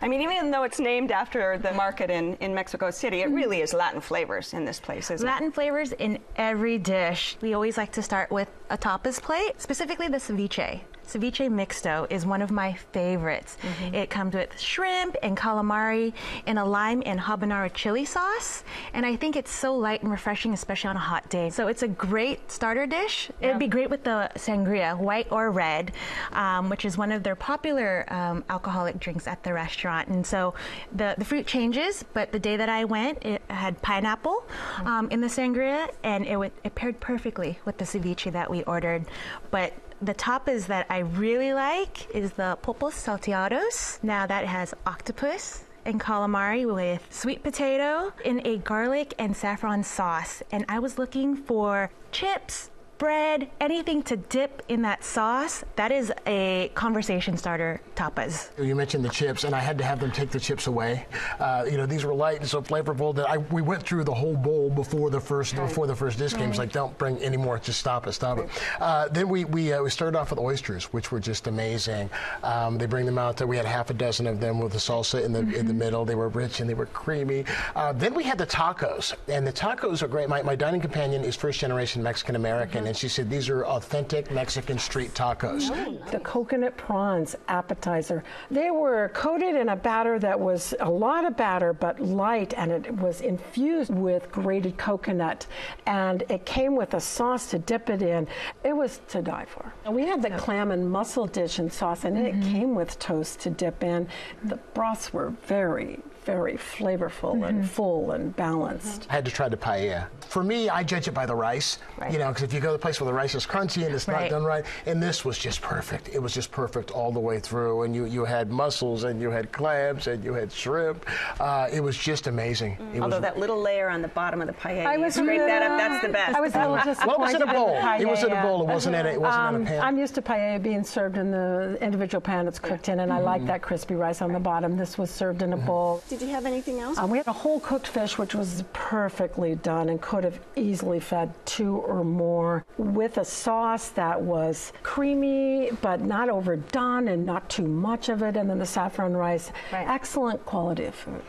I 0.00 0.06
mean, 0.06 0.22
even 0.22 0.50
though 0.50 0.62
it's 0.62 0.80
named 0.80 1.10
after 1.12 1.58
the 1.58 1.72
market 1.72 2.08
in, 2.08 2.34
in 2.36 2.54
Mexico 2.54 2.90
City, 2.90 3.20
it 3.20 3.30
really 3.30 3.60
is 3.60 3.74
Latin 3.74 4.00
flavors 4.00 4.54
in 4.54 4.64
this 4.64 4.80
place, 4.80 5.10
isn't 5.10 5.26
Latin 5.26 5.52
flavors 5.52 5.92
in 5.92 6.18
every 6.36 6.78
dish. 6.78 7.36
We 7.42 7.52
always 7.52 7.76
like 7.76 7.92
to 7.92 8.02
start 8.02 8.30
with 8.30 8.48
a 8.70 8.78
tapas 8.78 9.20
plate, 9.20 9.60
specifically 9.60 10.08
the 10.08 10.18
ceviche. 10.18 10.80
Ceviche 11.08 11.48
mixto 11.50 12.06
is 12.10 12.26
one 12.26 12.42
of 12.42 12.50
my 12.50 12.74
favorites. 12.92 13.56
Mhm. 13.62 13.94
It 13.94 14.10
comes 14.10 14.34
with 14.34 14.58
shrimp 14.60 15.16
and 15.22 15.36
calamari 15.36 16.12
in 16.46 16.58
a 16.58 16.64
lime 16.64 17.02
and 17.06 17.18
habanero 17.18 17.72
chili 17.72 18.04
sauce, 18.04 18.62
and 18.92 19.06
I 19.06 19.16
think 19.16 19.36
it's 19.36 19.50
so 19.50 19.74
light 19.74 20.02
and 20.02 20.10
refreshing, 20.10 20.52
especially 20.52 20.90
on 20.90 20.96
a 20.96 21.00
hot 21.00 21.28
day. 21.30 21.50
So 21.50 21.68
it's 21.68 21.82
a 21.82 21.88
great 21.88 22.50
starter 22.50 22.86
dish. 22.86 23.30
It'd 23.40 23.58
be 23.58 23.68
great 23.68 23.90
with 23.90 24.04
the 24.04 24.30
sangria, 24.36 24.96
white 24.98 25.28
or 25.30 25.50
red, 25.50 25.92
um, 26.32 26.68
which 26.68 26.84
is 26.84 26.98
one 26.98 27.10
of 27.12 27.22
their 27.22 27.36
popular 27.36 28.04
um, 28.08 28.44
alcoholic 28.50 29.00
drinks 29.00 29.26
at 29.26 29.42
the 29.42 29.52
restaurant. 29.52 30.08
And 30.08 30.26
so 30.26 30.54
the, 30.94 31.14
the 31.16 31.24
fruit 31.24 31.46
changes, 31.46 32.04
but 32.12 32.32
the 32.32 32.38
day 32.38 32.56
that 32.56 32.68
I 32.68 32.84
went, 32.84 33.24
it 33.24 33.42
had 33.48 33.80
pineapple 33.82 34.44
um, 34.84 35.08
in 35.10 35.20
the 35.20 35.28
sangria, 35.28 35.90
and 36.02 36.26
it, 36.26 36.36
would, 36.36 36.52
it 36.64 36.74
paired 36.74 37.00
perfectly 37.00 37.58
with 37.64 37.78
the 37.78 37.84
ceviche 37.84 38.30
that 38.32 38.50
we 38.50 38.62
ordered. 38.64 39.06
But 39.50 39.72
the 40.00 40.14
tapas 40.14 40.66
that 40.66 40.86
I 40.88 40.98
really 40.98 41.52
like 41.52 42.14
is 42.14 42.32
the 42.32 42.58
pulpos 42.62 42.94
salteados. 42.94 44.02
Now 44.02 44.26
that 44.26 44.46
has 44.46 44.74
octopus 44.86 45.64
and 45.84 46.00
calamari 46.00 46.72
with 46.72 47.06
sweet 47.10 47.42
potato 47.42 48.12
in 48.24 48.46
a 48.46 48.58
garlic 48.58 49.14
and 49.18 49.36
saffron 49.36 49.82
sauce. 49.82 50.42
And 50.52 50.64
I 50.68 50.78
was 50.78 50.98
looking 50.98 51.36
for 51.36 51.90
chips, 52.12 52.70
bread, 52.98 53.48
anything 53.60 54.02
to 54.02 54.16
dip 54.16 54.62
in 54.68 54.82
that 54.82 55.04
sauce. 55.04 55.64
That 55.76 55.92
is 55.92 56.12
a 56.26 56.70
conversation 56.74 57.36
starter 57.36 57.80
tapas. 57.96 58.48
You 58.62 58.74
mentioned 58.74 59.04
the 59.04 59.08
chips, 59.08 59.44
and 59.44 59.54
I 59.54 59.60
had 59.60 59.78
to 59.78 59.84
have 59.84 60.00
them 60.00 60.10
take 60.10 60.30
the 60.30 60.40
chips 60.40 60.66
away. 60.66 61.06
Uh, 61.38 61.64
you 61.70 61.76
know, 61.76 61.86
these 61.86 62.04
were 62.04 62.14
light 62.14 62.40
and 62.40 62.48
so 62.48 62.60
flavorful 62.60 63.14
that 63.16 63.28
I 63.28 63.38
we 63.38 63.62
went 63.62 63.82
through 63.82 64.04
the 64.04 64.14
whole 64.14 64.36
bowl 64.36 64.70
before 64.70 65.10
the 65.10 65.20
first 65.20 65.54
before 65.54 65.86
the 65.86 65.94
first 65.96 66.18
dish 66.18 66.32
came. 66.32 66.50
It's 66.50 66.58
Right. 66.58 66.64
like, 66.66 66.72
don't 66.72 66.96
bring 66.98 67.18
any 67.18 67.36
more. 67.36 67.58
Just 67.58 67.78
stop 67.80 68.06
it, 68.06 68.12
stop 68.12 68.38
it. 68.38 68.48
Uh, 68.80 69.08
then 69.08 69.28
we 69.28 69.44
we, 69.44 69.72
uh, 69.72 69.82
we 69.82 69.90
started 69.90 70.18
off 70.18 70.30
with 70.30 70.38
oysters, 70.38 70.86
which 70.92 71.12
were 71.12 71.20
just 71.20 71.46
amazing. 71.46 72.10
Um, 72.42 72.78
they 72.78 72.86
bring 72.86 73.06
them 73.06 73.18
out. 73.18 73.36
There. 73.36 73.46
We 73.46 73.56
had 73.56 73.66
half 73.66 73.90
a 73.90 73.94
dozen 73.94 74.26
of 74.26 74.40
them 74.40 74.58
with 74.60 74.72
the 74.72 74.78
salsa 74.78 75.24
in 75.24 75.32
the 75.32 75.40
in 75.56 75.66
the 75.66 75.74
middle. 75.74 76.04
They 76.04 76.14
were 76.16 76.28
rich 76.28 76.60
and 76.60 76.68
they 76.68 76.74
were 76.74 76.86
creamy. 76.86 77.44
Uh, 77.76 77.92
then 77.92 78.14
we 78.14 78.24
had 78.24 78.38
the 78.38 78.46
tacos, 78.46 79.14
and 79.28 79.46
the 79.46 79.52
tacos 79.52 80.02
are 80.02 80.08
great. 80.08 80.28
My, 80.28 80.42
my 80.42 80.56
dining 80.56 80.80
companion 80.80 81.24
is 81.24 81.36
first 81.36 81.60
generation 81.60 82.02
Mexican 82.02 82.34
American, 82.36 82.86
and 82.88 82.96
she 82.96 83.06
said 83.06 83.28
these 83.28 83.50
are 83.50 83.66
authentic 83.66 84.30
Mexican 84.30 84.78
street 84.78 85.12
tacos. 85.12 85.70
The 86.10 86.20
coconut 86.20 86.74
prawns 86.78 87.36
appetizer. 87.48 88.24
They 88.50 88.70
were 88.70 89.10
coated 89.10 89.56
in 89.56 89.68
a 89.68 89.76
batter 89.76 90.18
that 90.20 90.40
was 90.40 90.72
a 90.80 90.88
lot 90.88 91.26
of 91.26 91.36
batter 91.36 91.74
but 91.74 92.00
light 92.00 92.54
and 92.56 92.72
it 92.72 92.96
was 92.96 93.20
infused 93.20 93.92
with 93.92 94.32
grated 94.32 94.78
coconut 94.78 95.46
and 95.86 96.24
it 96.30 96.46
came 96.46 96.74
with 96.76 96.94
a 96.94 97.00
sauce 97.00 97.50
to 97.50 97.58
dip 97.58 97.90
it 97.90 98.00
in. 98.00 98.26
It 98.64 98.74
was 98.74 99.00
to 99.08 99.20
die 99.20 99.44
for. 99.46 99.70
And 99.84 99.94
we 99.94 100.06
had 100.06 100.22
the 100.22 100.30
clam 100.30 100.70
and 100.70 100.90
mussel 100.90 101.26
dish 101.26 101.58
and 101.58 101.70
sauce 101.70 102.04
and 102.04 102.16
it 102.16 102.34
mm-hmm. 102.34 102.52
came 102.52 102.74
with 102.74 102.98
toast 102.98 103.40
to 103.40 103.50
dip 103.50 103.84
in. 103.84 104.08
The 104.44 104.56
broths 104.72 105.12
were 105.12 105.34
very, 105.46 106.00
very 106.28 106.58
flavorful 106.58 107.48
and 107.48 107.68
full 107.68 108.10
and 108.10 108.36
balanced. 108.36 109.06
I 109.08 109.14
had 109.14 109.24
to 109.24 109.30
try 109.30 109.48
the 109.48 109.56
paella. 109.56 110.08
For 110.28 110.44
me, 110.44 110.68
I 110.68 110.82
judge 110.84 111.08
it 111.08 111.12
by 111.14 111.24
the 111.24 111.34
rice. 111.34 111.78
You 112.12 112.18
know, 112.18 112.28
because 112.28 112.42
if 112.42 112.52
you 112.52 112.60
go 112.60 112.68
to 112.68 112.74
a 112.74 112.78
place 112.78 113.00
where 113.00 113.06
the 113.06 113.14
rice 113.14 113.34
is 113.34 113.46
crunchy 113.46 113.86
and 113.86 113.94
it's 113.94 114.06
not 114.06 114.28
done 114.28 114.44
right, 114.44 114.62
and 114.84 115.02
this 115.02 115.24
was 115.24 115.38
just 115.38 115.62
perfect. 115.62 116.10
It 116.10 116.18
was 116.22 116.34
just 116.34 116.50
perfect 116.52 116.90
all 116.90 117.10
the 117.12 117.18
way 117.20 117.40
through. 117.40 117.84
And 117.84 117.96
you, 117.96 118.04
you 118.04 118.26
had 118.26 118.50
mussels 118.50 119.04
and 119.04 119.22
you 119.22 119.30
had 119.30 119.50
clams 119.52 120.06
and 120.06 120.22
you 120.22 120.34
had 120.34 120.52
shrimp. 120.52 121.06
Uh, 121.40 121.68
it 121.72 121.80
was 121.80 121.96
just 121.96 122.26
amazing. 122.26 122.72
It 122.94 123.00
Although 123.00 123.16
was, 123.16 123.22
that 123.22 123.38
little 123.38 123.58
layer 123.60 123.88
on 123.88 124.02
the 124.02 124.08
bottom 124.08 124.42
of 124.42 124.48
the 124.48 124.52
paella, 124.52 124.84
I 124.84 124.96
you 124.96 125.00
was 125.00 125.14
scrape 125.14 125.38
that 125.40 125.62
up, 125.62 125.78
that's 125.78 126.06
the 126.06 126.12
best. 126.12 126.36
I 126.36 126.40
was 126.40 126.54
a 126.54 126.58
little 126.58 126.76
disappointed. 126.84 127.06
Well, 127.08 127.20
it 127.24 127.30
was 127.30 127.34
in 127.34 127.42
a 127.42 127.52
bowl. 127.54 127.70
It 128.00 128.06
was 128.06 128.22
in 128.24 128.32
a 128.32 128.42
bowl. 128.42 128.60
It 128.62 128.66
wasn't 128.66 128.96
in 128.96 129.06
a- 129.06 129.08
it 129.08 129.20
wasn't 129.20 129.42
on 129.42 129.54
a 129.54 129.58
Um, 129.58 129.64
pan. 129.64 129.80
I'm 129.80 129.96
used 129.98 130.14
to 130.16 130.22
paella 130.22 130.62
being 130.62 130.84
served 130.84 131.16
in 131.16 131.30
the 131.30 131.78
individual 131.80 132.20
pan 132.20 132.46
it's 132.46 132.58
cooked 132.58 132.90
in, 132.90 133.00
and 133.00 133.10
I 133.10 133.18
like 133.20 133.40
Mhm. 133.42 133.46
that 133.46 133.62
crispy 133.62 133.94
rice 133.94 134.20
on 134.20 134.32
the 134.32 134.38
bottom. 134.38 134.76
This 134.76 134.98
was 134.98 135.10
served 135.10 135.40
in 135.42 135.52
a 135.54 135.56
bowl. 135.56 136.02
Did 136.10 136.17
you 136.26 136.32
have 136.32 136.46
anything 136.46 136.80
else? 136.80 136.98
Um, 136.98 137.10
we 137.10 137.18
had 137.18 137.26
a 137.26 137.32
whole 137.32 137.60
cooked 137.60 137.86
fish, 137.86 138.18
which 138.18 138.34
was 138.34 138.64
perfectly 138.72 139.54
done 139.56 139.88
and 139.88 140.00
could 140.00 140.24
have 140.24 140.38
easily 140.56 141.00
fed 141.00 141.32
two 141.44 141.76
or 141.76 142.04
more, 142.04 142.64
with 142.76 143.18
a 143.18 143.24
sauce 143.24 143.90
that 143.90 144.20
was 144.20 144.72
creamy 144.82 145.70
but 145.82 146.00
not 146.00 146.28
overdone 146.28 147.08
and 147.08 147.24
not 147.26 147.48
too 147.48 147.66
much 147.66 148.08
of 148.08 148.22
it, 148.22 148.36
and 148.36 148.48
then 148.48 148.58
the 148.58 148.66
saffron 148.66 149.16
rice. 149.16 149.52
Excellent 149.72 150.44
quality 150.44 150.84
of 150.84 150.94
food. 150.94 151.22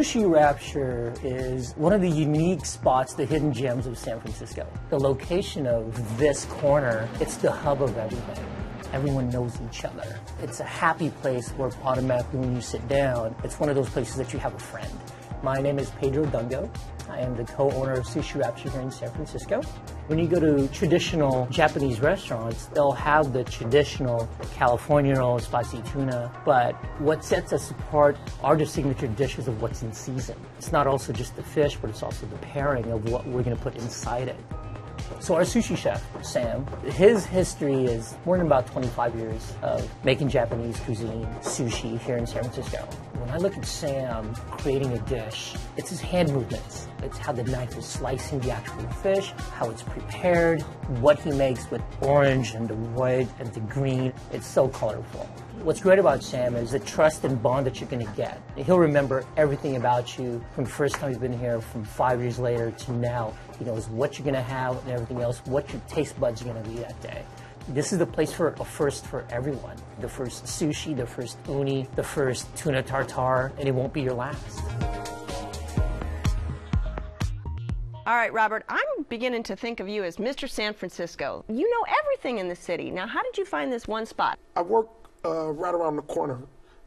Sushi 0.00 0.32
Rapture 0.32 1.12
is 1.22 1.76
one 1.76 1.92
of 1.92 2.00
the 2.00 2.08
unique 2.08 2.64
spots, 2.64 3.12
the 3.12 3.26
hidden 3.26 3.52
gems 3.52 3.86
of 3.86 3.98
San 3.98 4.18
Francisco. 4.18 4.66
The 4.88 4.98
location 4.98 5.66
of 5.66 6.16
this 6.16 6.46
corner, 6.46 7.06
it's 7.20 7.36
the 7.36 7.52
hub 7.52 7.82
of 7.82 7.94
everything. 7.98 8.42
Everyone 8.94 9.28
knows 9.28 9.58
each 9.68 9.84
other. 9.84 10.18
It's 10.40 10.60
a 10.60 10.64
happy 10.64 11.10
place 11.10 11.50
where 11.50 11.70
automatically 11.84 12.38
when 12.38 12.54
you 12.54 12.62
sit 12.62 12.88
down, 12.88 13.34
it's 13.44 13.60
one 13.60 13.68
of 13.68 13.76
those 13.76 13.90
places 13.90 14.16
that 14.16 14.32
you 14.32 14.38
have 14.38 14.54
a 14.54 14.58
friend. 14.58 14.90
My 15.42 15.58
name 15.58 15.78
is 15.78 15.88
Pedro 15.92 16.26
Dungo. 16.26 16.68
I 17.08 17.20
am 17.20 17.34
the 17.34 17.44
co-owner 17.44 17.94
of 17.94 18.04
Sushi 18.04 18.38
Rapture 18.38 18.68
here 18.68 18.82
in 18.82 18.90
San 18.90 19.10
Francisco. 19.10 19.62
When 20.08 20.18
you 20.18 20.28
go 20.28 20.38
to 20.38 20.68
traditional 20.68 21.46
Japanese 21.46 21.98
restaurants, 22.00 22.66
they'll 22.66 22.92
have 22.92 23.32
the 23.32 23.42
traditional 23.44 24.28
California 24.52 25.14
roll, 25.16 25.38
spicy 25.38 25.80
tuna, 25.92 26.30
but 26.44 26.74
what 27.00 27.24
sets 27.24 27.54
us 27.54 27.70
apart 27.70 28.18
are 28.42 28.54
the 28.54 28.66
signature 28.66 29.06
dishes 29.06 29.48
of 29.48 29.62
what's 29.62 29.82
in 29.82 29.94
season. 29.94 30.36
It's 30.58 30.72
not 30.72 30.86
also 30.86 31.10
just 31.10 31.34
the 31.36 31.42
fish, 31.42 31.74
but 31.76 31.88
it's 31.88 32.02
also 32.02 32.26
the 32.26 32.36
pairing 32.38 32.90
of 32.92 33.10
what 33.10 33.26
we're 33.26 33.42
going 33.42 33.56
to 33.56 33.62
put 33.62 33.76
inside 33.76 34.28
it. 34.28 34.36
So 35.20 35.36
our 35.36 35.42
sushi 35.42 35.74
chef, 35.74 36.04
Sam, 36.22 36.66
his 36.84 37.24
history 37.24 37.86
is 37.86 38.14
more 38.26 38.36
than 38.36 38.46
about 38.46 38.66
25 38.66 39.14
years 39.16 39.54
of 39.62 39.88
making 40.04 40.28
Japanese 40.28 40.78
cuisine, 40.80 41.26
sushi 41.40 41.98
here 42.00 42.18
in 42.18 42.26
San 42.26 42.42
Francisco. 42.42 42.86
When 43.30 43.38
I 43.38 43.42
look 43.42 43.56
at 43.56 43.64
Sam 43.64 44.34
creating 44.50 44.92
a 44.92 44.98
dish, 45.02 45.54
it's 45.76 45.90
his 45.90 46.00
hand 46.00 46.32
movements. 46.32 46.88
It's 47.04 47.16
how 47.16 47.30
the 47.30 47.44
knife 47.44 47.78
is 47.78 47.86
slicing 47.86 48.40
the 48.40 48.50
actual 48.50 48.82
fish, 48.94 49.30
how 49.52 49.70
it's 49.70 49.84
prepared, 49.84 50.62
what 50.98 51.20
he 51.20 51.30
makes 51.30 51.70
with 51.70 51.80
orange 52.00 52.54
and 52.54 52.66
the 52.66 52.74
white 52.74 53.28
and 53.38 53.46
the 53.54 53.60
green. 53.60 54.12
It's 54.32 54.48
so 54.48 54.66
colorful. 54.66 55.26
What's 55.62 55.78
great 55.78 56.00
about 56.00 56.24
Sam 56.24 56.56
is 56.56 56.72
the 56.72 56.80
trust 56.80 57.22
and 57.22 57.40
bond 57.40 57.66
that 57.66 57.80
you're 57.80 57.88
going 57.88 58.04
to 58.04 58.12
get. 58.14 58.42
He'll 58.56 58.80
remember 58.80 59.24
everything 59.36 59.76
about 59.76 60.18
you 60.18 60.44
from 60.56 60.64
the 60.64 60.70
first 60.70 60.96
time 60.96 61.12
you've 61.12 61.20
been 61.20 61.38
here, 61.38 61.60
from 61.60 61.84
five 61.84 62.20
years 62.20 62.40
later 62.40 62.72
to 62.72 62.92
now. 62.92 63.32
He 63.60 63.64
knows 63.64 63.88
what 63.88 64.18
you're 64.18 64.24
going 64.24 64.34
to 64.34 64.42
have 64.42 64.76
and 64.82 64.90
everything 64.90 65.20
else, 65.20 65.40
what 65.44 65.72
your 65.72 65.80
taste 65.86 66.18
buds 66.18 66.42
are 66.42 66.46
going 66.46 66.60
to 66.60 66.68
be 66.68 66.78
that 66.78 67.00
day. 67.00 67.22
This 67.68 67.92
is 67.92 67.98
the 67.98 68.06
place 68.06 68.32
for 68.32 68.48
a 68.48 68.64
first 68.64 69.06
for 69.06 69.24
everyone. 69.30 69.76
The 70.00 70.08
first 70.08 70.44
sushi, 70.44 70.96
the 70.96 71.06
first 71.06 71.38
uni, 71.48 71.86
the 71.94 72.02
first 72.02 72.54
tuna 72.56 72.82
tartare, 72.82 73.52
and 73.58 73.68
it 73.68 73.72
won't 73.72 73.92
be 73.92 74.02
your 74.02 74.14
last. 74.14 74.60
All 78.06 78.16
right, 78.16 78.32
Robert, 78.32 78.64
I'm 78.68 79.04
beginning 79.08 79.44
to 79.44 79.54
think 79.54 79.78
of 79.78 79.88
you 79.88 80.02
as 80.02 80.16
Mr. 80.16 80.48
San 80.48 80.74
Francisco. 80.74 81.44
You 81.48 81.70
know 81.70 81.86
everything 82.02 82.38
in 82.38 82.48
the 82.48 82.56
city. 82.56 82.90
Now, 82.90 83.06
how 83.06 83.22
did 83.22 83.38
you 83.38 83.44
find 83.44 83.72
this 83.72 83.86
one 83.86 84.04
spot? 84.04 84.38
I 84.56 84.62
work 84.62 84.88
uh, 85.24 85.50
right 85.52 85.74
around 85.74 85.96
the 85.96 86.02
corner 86.02 86.40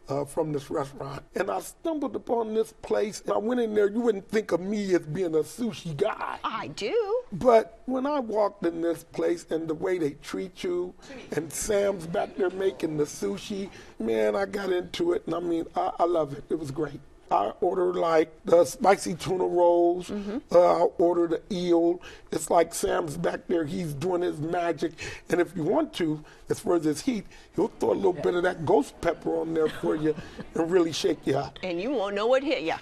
uh, 0.10 0.26
from 0.26 0.52
this 0.52 0.70
restaurant, 0.70 1.24
and 1.36 1.50
I 1.50 1.60
stumbled 1.62 2.16
upon 2.16 2.54
this 2.54 2.74
place. 2.82 3.22
And 3.22 3.34
I 3.34 3.38
went 3.38 3.62
in 3.62 3.74
there. 3.74 3.90
You 3.90 4.02
wouldn't 4.02 4.30
think 4.30 4.52
of 4.52 4.60
me 4.60 4.94
as 4.96 5.02
being 5.02 5.36
a 5.36 5.40
sushi 5.40 5.96
guy. 5.96 6.38
I 6.44 6.68
do. 6.68 7.22
But 7.32 7.82
when 7.86 8.06
I 8.06 8.20
walked 8.20 8.66
in 8.66 8.82
this 8.82 9.04
place 9.04 9.46
and 9.50 9.68
the 9.68 9.74
way 9.74 9.98
they 9.98 10.12
treat 10.12 10.64
you, 10.64 10.94
and 11.32 11.52
Sam's 11.52 12.08
back 12.08 12.36
there 12.36 12.50
making 12.50 12.98
the 12.98 13.06
sushi, 13.06 13.70
man, 14.00 14.36
I 14.36 14.46
got 14.46 14.72
into 14.72 15.14
it, 15.14 15.24
and 15.26 15.36
I 15.36 15.40
mean, 15.40 15.66
I, 15.76 15.92
I 16.00 16.04
love 16.06 16.34
it. 16.34 16.44
It 16.50 16.60
was 16.60 16.72
great. 16.72 17.00
I 17.32 17.52
order 17.62 17.94
like 17.94 18.32
the 18.46 18.64
spicy 18.66 19.16
tuna 19.16 19.46
rolls. 19.46 20.12
Uh, 20.52 20.84
I 20.84 20.88
order 20.98 21.28
the 21.28 21.42
eel. 21.52 22.00
It's 22.32 22.50
like 22.50 22.74
Sam's 22.74 23.18
back 23.18 23.48
there. 23.48 23.66
He's 23.66 23.94
doing 23.94 24.22
his 24.22 24.40
magic. 24.40 24.94
And 25.30 25.42
if 25.42 25.56
you 25.56 25.64
want 25.64 25.94
to, 25.96 26.24
as 26.50 26.60
far 26.60 26.76
as 26.76 26.84
his 26.84 27.02
heat, 27.02 27.26
he'll 27.56 27.70
throw 27.80 27.92
a 27.92 27.94
little 27.94 28.14
bit 28.14 28.36
of 28.36 28.44
that 28.44 28.66
ghost 28.66 29.00
pepper 29.02 29.36
on 29.40 29.54
there 29.54 29.70
for 29.70 29.96
you 29.96 30.16
and 30.56 30.70
really 30.70 30.92
shake 30.92 31.26
you 31.26 31.38
up. 31.38 31.58
And 31.64 31.82
you 31.82 31.92
won't 31.92 32.14
know 32.16 32.28
what 32.28 32.44
hit 32.44 32.62
you. 32.64 32.76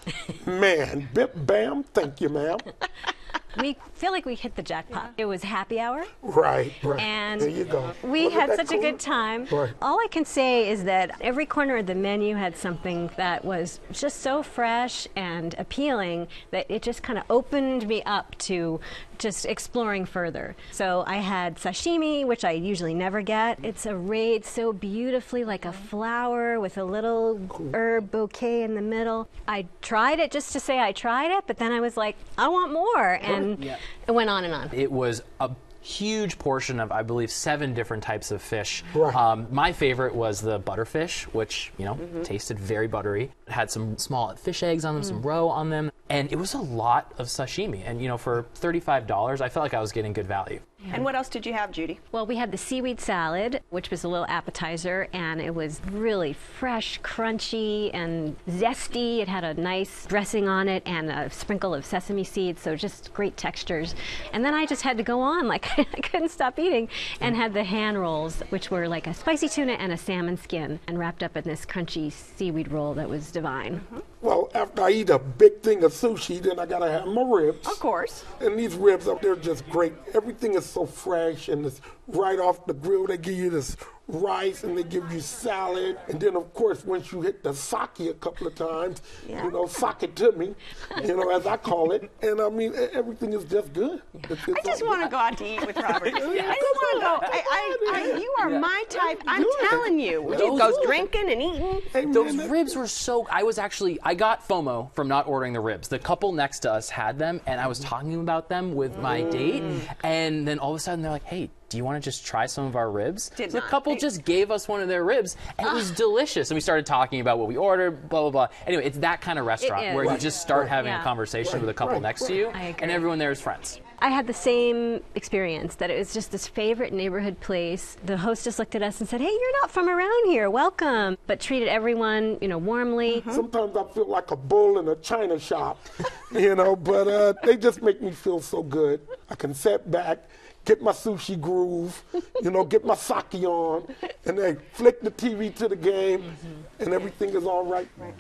Man, 0.46 1.08
bip 1.14 1.34
bam, 1.46 1.84
thank 1.84 2.20
you, 2.20 2.30
ma'am. 2.30 2.58
We 3.60 3.76
feel 3.94 4.12
like 4.12 4.26
we 4.26 4.36
hit 4.36 4.56
the 4.56 4.64
jackpot. 4.64 5.14
It 5.18 5.26
was 5.26 5.44
happy 5.44 5.80
hour. 5.80 6.06
Right, 6.22 6.74
right. 6.84 7.00
And 7.00 7.42
there 7.42 7.50
you 7.50 7.66
go. 7.66 7.92
we 8.04 8.26
Wasn't 8.26 8.34
had 8.42 8.56
such 8.56 8.70
cool? 8.70 8.80
a 8.80 8.82
good 8.82 9.00
time. 9.00 9.46
Right. 9.52 9.74
All 9.82 10.00
I 10.00 10.08
can 10.10 10.26
say 10.26 10.70
is 10.70 10.84
that 10.86 11.20
every 11.22 11.46
corner 11.46 11.78
of 11.78 11.86
the 11.86 11.96
menu 11.96 12.36
had 12.36 12.56
something 12.56 13.10
that 13.18 13.44
was 13.44 13.80
just 13.92 14.22
so 14.22 14.42
fresh 14.44 15.08
and 15.16 15.54
appealing 15.58 16.28
that 16.52 16.66
it 16.70 16.82
just 16.82 17.04
kind 17.04 17.20
of 17.20 17.26
opened 17.30 17.88
me 17.88 18.02
up 18.04 18.38
to 18.40 18.80
just 19.22 19.46
exploring 19.46 20.06
further. 20.06 20.56
So 20.72 21.04
I 21.08 21.18
had 21.18 21.56
sashimi, 21.56 22.26
which 22.26 22.44
I 22.44 22.52
usually 22.52 22.94
never 22.94 23.22
get. 23.22 23.60
It's 23.64 23.86
arrayed 23.86 24.44
so 24.44 24.74
beautifully 24.74 25.46
like 25.46 25.64
a 25.64 25.72
flower 25.72 26.60
with 26.60 26.78
a 26.78 26.84
little 26.84 27.40
herb 27.74 28.12
bouquet 28.12 28.64
in 28.64 28.76
the 28.76 28.82
middle. 28.82 29.30
I 29.48 29.68
tried 29.82 30.20
it 30.20 30.32
just 30.32 30.52
to 30.54 30.60
say 30.60 30.80
I 30.80 30.92
tried 30.92 31.32
it, 31.32 31.44
but 31.48 31.58
then 31.58 31.72
I 31.72 31.80
was 31.80 31.96
like, 31.96 32.18
I 32.38 32.48
want 32.50 32.74
more. 32.74 33.14
And 33.22 33.64
Yeah. 33.64 33.78
it 34.08 34.12
went 34.12 34.30
on 34.30 34.44
and 34.44 34.54
on. 34.54 34.70
It 34.74 34.92
was 34.92 35.22
a 35.40 35.52
huge 35.82 36.38
portion 36.40 36.80
of, 36.80 36.92
I 36.92 37.02
believe, 37.04 37.32
seven 37.32 37.74
different 37.74 38.04
types 38.04 38.32
of 38.32 38.42
fish. 38.42 38.84
Um, 38.96 39.48
my 39.52 39.74
favorite 39.74 40.14
was 40.16 40.40
the 40.42 40.60
butterfish, 40.60 41.24
which, 41.34 41.72
you 41.78 41.86
know, 41.86 41.96
Mm-hmm. 41.96 42.22
tasted 42.24 42.60
very 42.60 42.88
buttery. 42.88 43.32
It 43.48 43.52
had 43.52 43.70
some 43.72 43.98
small 43.98 44.36
fish 44.36 44.64
eggs 44.64 44.86
on 44.86 44.96
them, 44.96 45.04
Mm. 45.04 45.08
some 45.08 45.22
roe 45.22 45.50
on 45.50 45.70
them, 45.70 45.92
and 46.10 46.32
it 46.32 46.36
was 46.38 46.54
a 46.54 46.60
lot 46.62 47.12
of 47.18 47.28
sashimi. 47.28 47.82
And, 47.86 48.02
you 48.02 48.08
know, 48.08 48.18
for 48.18 48.46
$35, 48.56 49.42
I 49.42 49.50
felt 49.50 49.64
like 49.64 49.74
I 49.74 49.82
was 49.82 49.92
getting 49.92 50.14
good 50.14 50.28
value. 50.28 50.60
And 50.92 51.04
what 51.04 51.16
else 51.16 51.30
did 51.30 51.46
you 51.46 51.54
have, 51.54 51.72
Judy? 51.72 52.00
Well, 52.12 52.26
we 52.26 52.38
had 52.38 52.52
the 52.52 52.58
seaweed 52.58 53.00
salad, 53.00 53.62
which 53.70 53.92
was 53.92 54.04
a 54.04 54.08
little 54.08 54.26
appetizer, 54.28 55.08
and 55.14 55.40
it 55.42 55.54
was 55.54 55.82
really 55.92 56.34
fresh, 56.34 57.00
crunchy, 57.02 57.92
and 57.94 58.36
zesty. 58.50 59.20
It 59.20 59.28
had 59.28 59.44
a 59.44 59.54
nice 59.54 60.06
dressing 60.06 60.48
on 60.48 60.68
it 60.68 60.84
and 60.86 61.10
a 61.10 61.30
sprinkle 61.30 61.74
of 61.74 61.86
sesame 61.86 62.24
seeds, 62.24 62.62
so 62.62 62.76
just 62.76 63.14
great 63.14 63.38
textures. 63.38 63.96
And 64.34 64.44
then 64.44 64.54
I 64.54 64.66
just 64.66 64.82
had 64.82 64.98
to 64.98 65.04
go 65.04 65.20
on, 65.22 65.48
like 65.52 65.78
I 65.78 65.84
couldn't 65.84 66.30
stop 66.30 66.60
eating, 66.60 66.90
and 67.20 67.36
had 67.36 67.54
the 67.54 67.64
hand 67.64 68.00
rolls, 68.00 68.42
which 68.50 68.72
were 68.72 68.88
like 68.88 69.08
a 69.08 69.14
spicy 69.14 69.50
tuna 69.50 69.74
and 69.74 69.92
a 69.92 69.98
salmon 69.98 70.38
skin, 70.38 70.80
and 70.88 70.98
wrapped 70.98 71.24
up 71.24 71.38
in 71.38 71.44
this 71.44 71.66
crunchy 71.66 72.12
seaweed 72.12 72.72
roll 72.72 72.94
that 72.96 73.10
was 73.10 73.32
divine. 73.32 73.82
Mm-hmm. 73.82 74.00
Well, 74.22 74.52
after 74.54 74.84
I 74.84 74.92
eat 74.92 75.10
a 75.10 75.18
big 75.18 75.62
thing 75.62 75.84
of 75.84 75.92
sushi, 75.94 76.40
then 76.40 76.60
I 76.60 76.68
gotta 76.68 76.90
have 76.92 77.08
my 77.08 77.24
ribs. 77.24 77.68
Of 77.68 77.80
course. 77.80 78.24
And 78.40 78.58
these 78.58 78.76
ribs 78.76 79.08
up 79.08 79.22
there 79.22 79.32
are 79.32 79.36
just 79.36 79.68
great. 79.68 79.94
Everything 80.14 80.54
is 80.54 80.66
so 80.66 80.86
fresh 80.86 81.50
and 81.50 81.66
it's 81.66 81.82
right 82.08 82.40
off 82.40 82.68
the 82.68 82.74
grill. 82.74 83.08
They 83.08 83.18
give 83.18 83.34
you 83.34 83.50
this 83.50 83.76
rice 84.12 84.64
and 84.64 84.78
they 84.78 84.84
give 84.84 85.12
you 85.12 85.20
salad. 85.20 85.98
And 86.10 86.20
then, 86.20 86.36
of 86.36 86.54
course, 86.54 86.86
once 86.86 87.12
you 87.12 87.22
hit 87.22 87.44
the 87.44 87.54
sake 87.54 88.00
a 88.02 88.14
couple 88.14 88.48
of 88.48 88.56
times, 88.56 89.02
Yeah. 89.28 89.44
you 89.44 89.52
know, 89.52 89.66
sake 89.68 90.04
it 90.04 90.16
to 90.18 90.32
me, 90.34 90.56
you 91.04 91.16
know, 91.16 91.30
as 91.30 91.46
I 91.46 91.58
call 91.58 91.92
it. 91.92 92.10
And 92.22 92.42
I 92.42 92.50
mean, 92.50 92.74
everything 92.94 93.34
is 93.34 93.46
just 93.46 93.74
good. 93.74 94.02
It's- 94.30 94.38
I 94.50 94.62
just 94.66 94.86
want 94.86 95.02
to 95.04 95.10
go 95.10 95.18
out 95.18 95.38
to 95.38 95.46
eat 95.46 95.66
with 95.66 95.78
Robert. 95.78 96.14
I 96.16 96.20
just 96.20 96.26
want 96.30 96.94
to 96.94 97.00
go. 97.02 97.20
I, 97.22 97.44
I, 97.52 97.78
I, 97.94 98.20
you 98.20 98.36
are 98.40 98.50
Yeah. 98.52 98.60
my 98.60 98.84
type. 98.90 99.22
I'm 99.28 99.46
telling 99.70 100.00
you. 100.00 100.22
We 100.22 100.36
Those- 100.38 100.60
goes 100.60 100.76
drinking 100.86 101.30
and 101.32 101.42
eating. 101.42 102.12
Those 102.12 102.36
ribs 102.50 102.76
were 102.76 102.88
so. 102.88 103.28
I 103.32 103.44
was 103.44 103.58
actually. 103.58 104.00
I 104.04 104.14
got 104.16 104.48
FOMO 104.48 104.94
from 104.94 105.08
not 105.08 105.28
ordering 105.28 105.54
the 105.54 105.60
ribs. 105.60 105.88
The 105.88 106.00
couple 106.00 106.32
next 106.32 106.60
to 106.62 106.72
us 106.72 106.90
had 106.90 107.18
them, 107.18 107.42
and 107.46 107.60
I 107.60 107.68
was 107.68 107.80
talking 107.80 108.16
about 108.20 108.50
them 108.50 108.76
with 108.76 108.98
my 109.00 109.22
date. 109.22 109.64
Mm. 109.64 109.82
And 110.04 110.48
then 110.48 110.60
all 110.60 110.72
of 110.72 110.76
a 110.76 110.80
sudden, 110.80 111.02
they're 111.02 111.12
like, 111.12 111.24
"Hey, 111.24 111.50
do 111.72 111.78
you 111.78 111.84
want 111.84 112.02
to 112.02 112.06
just 112.08 112.26
try 112.26 112.46
some 112.46 112.66
of 112.66 112.76
our 112.76 112.92
ribs?" 112.92 113.30
Did 113.36 113.52
so 113.52 113.60
the 113.60 113.66
couple 113.66 113.96
just 113.96 114.24
gave 114.26 114.52
us 114.52 114.68
one 114.68 114.82
of 114.82 114.88
their 114.88 115.04
ribs, 115.04 115.36
and 115.58 115.68
it 115.68 115.74
was 115.74 115.90
delicious. 115.92 116.52
And 116.52 116.56
we 116.56 116.62
started 116.62 116.86
talking 116.86 117.20
about 117.22 117.40
what 117.40 117.48
we 117.48 117.58
ordered. 117.58 118.10
Blah 118.10 118.22
blah 118.22 118.30
blah. 118.32 118.48
Anyway, 118.68 118.86
it's 118.86 119.00
that 119.00 119.22
kind 119.22 119.40
of 119.40 119.46
restaurant 119.46 119.86
is. 119.88 119.96
where 119.96 120.06
you 120.06 120.18
just 120.18 120.42
start 120.42 120.62
Right. 120.64 120.70
having 120.70 120.92
Yeah. 120.92 121.02
a 121.02 121.04
conversation 121.04 121.54
Right. 121.54 121.62
with 121.62 121.70
a 121.70 121.74
couple 121.74 121.94
Right. 121.94 122.02
next 122.04 122.26
to 122.28 122.36
you, 122.36 122.50
and 122.50 122.92
everyone 122.92 123.18
there 123.18 123.32
is 123.32 123.42
friends. 123.42 123.80
I 124.04 124.10
had 124.10 124.26
the 124.26 124.34
same 124.34 125.04
experience 125.14 125.76
that 125.76 125.92
it 125.92 125.98
was 126.00 126.12
just 126.12 126.32
this 126.32 126.48
favorite 126.48 126.92
neighborhood 126.92 127.40
place. 127.40 127.98
The 128.04 128.18
hostess 128.18 128.58
looked 128.58 128.74
at 128.74 128.82
us 128.82 129.00
and 129.00 129.08
said, 129.08 129.22
"Hey, 129.22 129.30
you're 129.32 129.62
not 129.62 129.70
from 129.70 129.88
around 129.88 130.26
here. 130.26 130.50
Welcome." 130.50 131.20
But 131.28 131.40
treated 131.40 131.68
everyone, 131.70 132.40
you 132.42 132.48
know, 132.48 132.58
warmly. 132.58 133.24
Sometimes 133.32 133.78
I 133.78 133.84
feel 133.94 134.08
like 134.08 134.32
a 134.32 134.36
bull 134.36 134.80
in 134.80 134.88
a 134.88 134.96
china 134.96 135.38
shop, 135.40 135.78
you 136.32 136.56
know, 136.56 136.76
but 136.76 137.08
uh, 137.08 137.34
they 137.44 137.56
just 137.56 137.84
make 137.84 138.02
me 138.02 138.10
feel 138.10 138.40
so 138.42 138.64
good. 138.64 139.02
I 139.30 139.36
can 139.36 139.54
sit 139.54 139.90
back, 139.92 140.18
get 140.66 140.82
my 140.82 140.92
sushi 140.92 141.40
groove, 141.40 142.04
you 142.42 142.52
know, 142.52 142.64
get 142.64 142.86
my 142.86 142.96
sake 142.96 143.44
on, 143.44 143.88
and 144.26 144.38
then 144.38 144.58
flick 144.74 145.02
the 145.02 145.12
TV 145.12 145.54
to 145.56 145.68
the 145.68 145.76
game, 145.76 146.36
and 146.80 146.94
everything 146.94 147.30
is 147.30 147.46
all 147.46 147.66
right. 147.66 147.88
I 148.00 148.12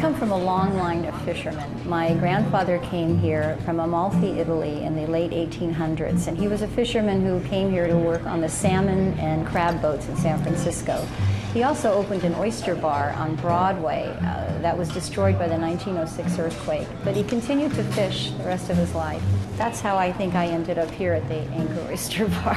come 0.00 0.14
from 0.14 0.30
a 0.30 0.38
long 0.38 0.78
line 0.78 1.04
of 1.04 1.22
fishermen. 1.24 1.70
My 1.86 2.14
grandfather 2.14 2.78
came 2.78 3.18
here 3.18 3.58
from 3.66 3.80
Amalfi, 3.80 4.28
Italy 4.28 4.82
in 4.82 4.96
the 4.96 5.06
late 5.06 5.32
1800s, 5.32 6.26
and 6.26 6.38
he 6.38 6.48
was 6.48 6.62
a 6.62 6.68
fisherman 6.68 7.20
who 7.20 7.38
came 7.50 7.70
here 7.70 7.86
to 7.86 7.98
work 7.98 8.24
on 8.24 8.40
the 8.40 8.48
salmon 8.48 9.12
and 9.18 9.46
crab 9.46 9.82
boats 9.82 10.08
in 10.08 10.16
San 10.16 10.42
Francisco. 10.42 11.06
He 11.52 11.64
also 11.64 11.92
opened 11.92 12.24
an 12.24 12.34
oyster 12.36 12.74
bar 12.74 13.10
on 13.10 13.36
Broadway 13.36 14.06
uh, 14.22 14.58
that 14.62 14.78
was 14.78 14.88
destroyed 14.88 15.38
by 15.38 15.48
the 15.48 15.58
1906 15.58 16.38
earthquake, 16.38 16.88
but 17.04 17.14
he 17.14 17.22
continued 17.22 17.74
to 17.74 17.84
fish 17.84 18.30
the 18.30 18.44
rest 18.44 18.70
of 18.70 18.78
his 18.78 18.94
life. 18.94 19.22
That's 19.58 19.82
how 19.82 19.98
I 19.98 20.12
think 20.12 20.34
I 20.34 20.46
ended 20.46 20.78
up 20.78 20.90
here 20.90 21.12
at 21.12 21.28
the 21.28 21.40
Anchor 21.52 21.90
Oyster 21.90 22.26
Bar. 22.42 22.56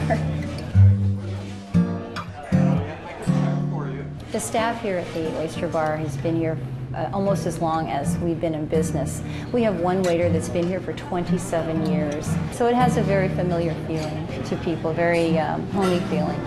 The 4.32 4.40
staff 4.40 4.82
here 4.82 4.98
at 4.98 5.14
the 5.14 5.38
Oyster 5.42 5.68
Bar 5.68 5.98
has 5.98 6.16
been 6.18 6.38
here 6.38 6.58
uh, 6.96 7.10
almost 7.14 7.46
as 7.46 7.60
long 7.60 7.90
as 7.90 8.18
we've 8.20 8.40
been 8.40 8.54
in 8.54 8.66
business. 8.66 9.22
We 9.52 9.64
have 9.64 9.80
one 9.80 10.04
waiter 10.04 10.30
that's 10.30 10.50
been 10.50 10.68
here 10.68 10.80
for 10.80 10.94
27 10.94 11.92
years, 11.92 12.28
so 12.52 12.68
it 12.68 12.76
has 12.76 12.98
a 12.98 13.04
very 13.04 13.30
familiar 13.30 13.74
feeling 13.88 14.28
to 14.46 14.56
people, 14.58 14.94
very 14.94 15.40
um, 15.40 15.68
homey 15.72 16.00
feeling. 16.10 16.40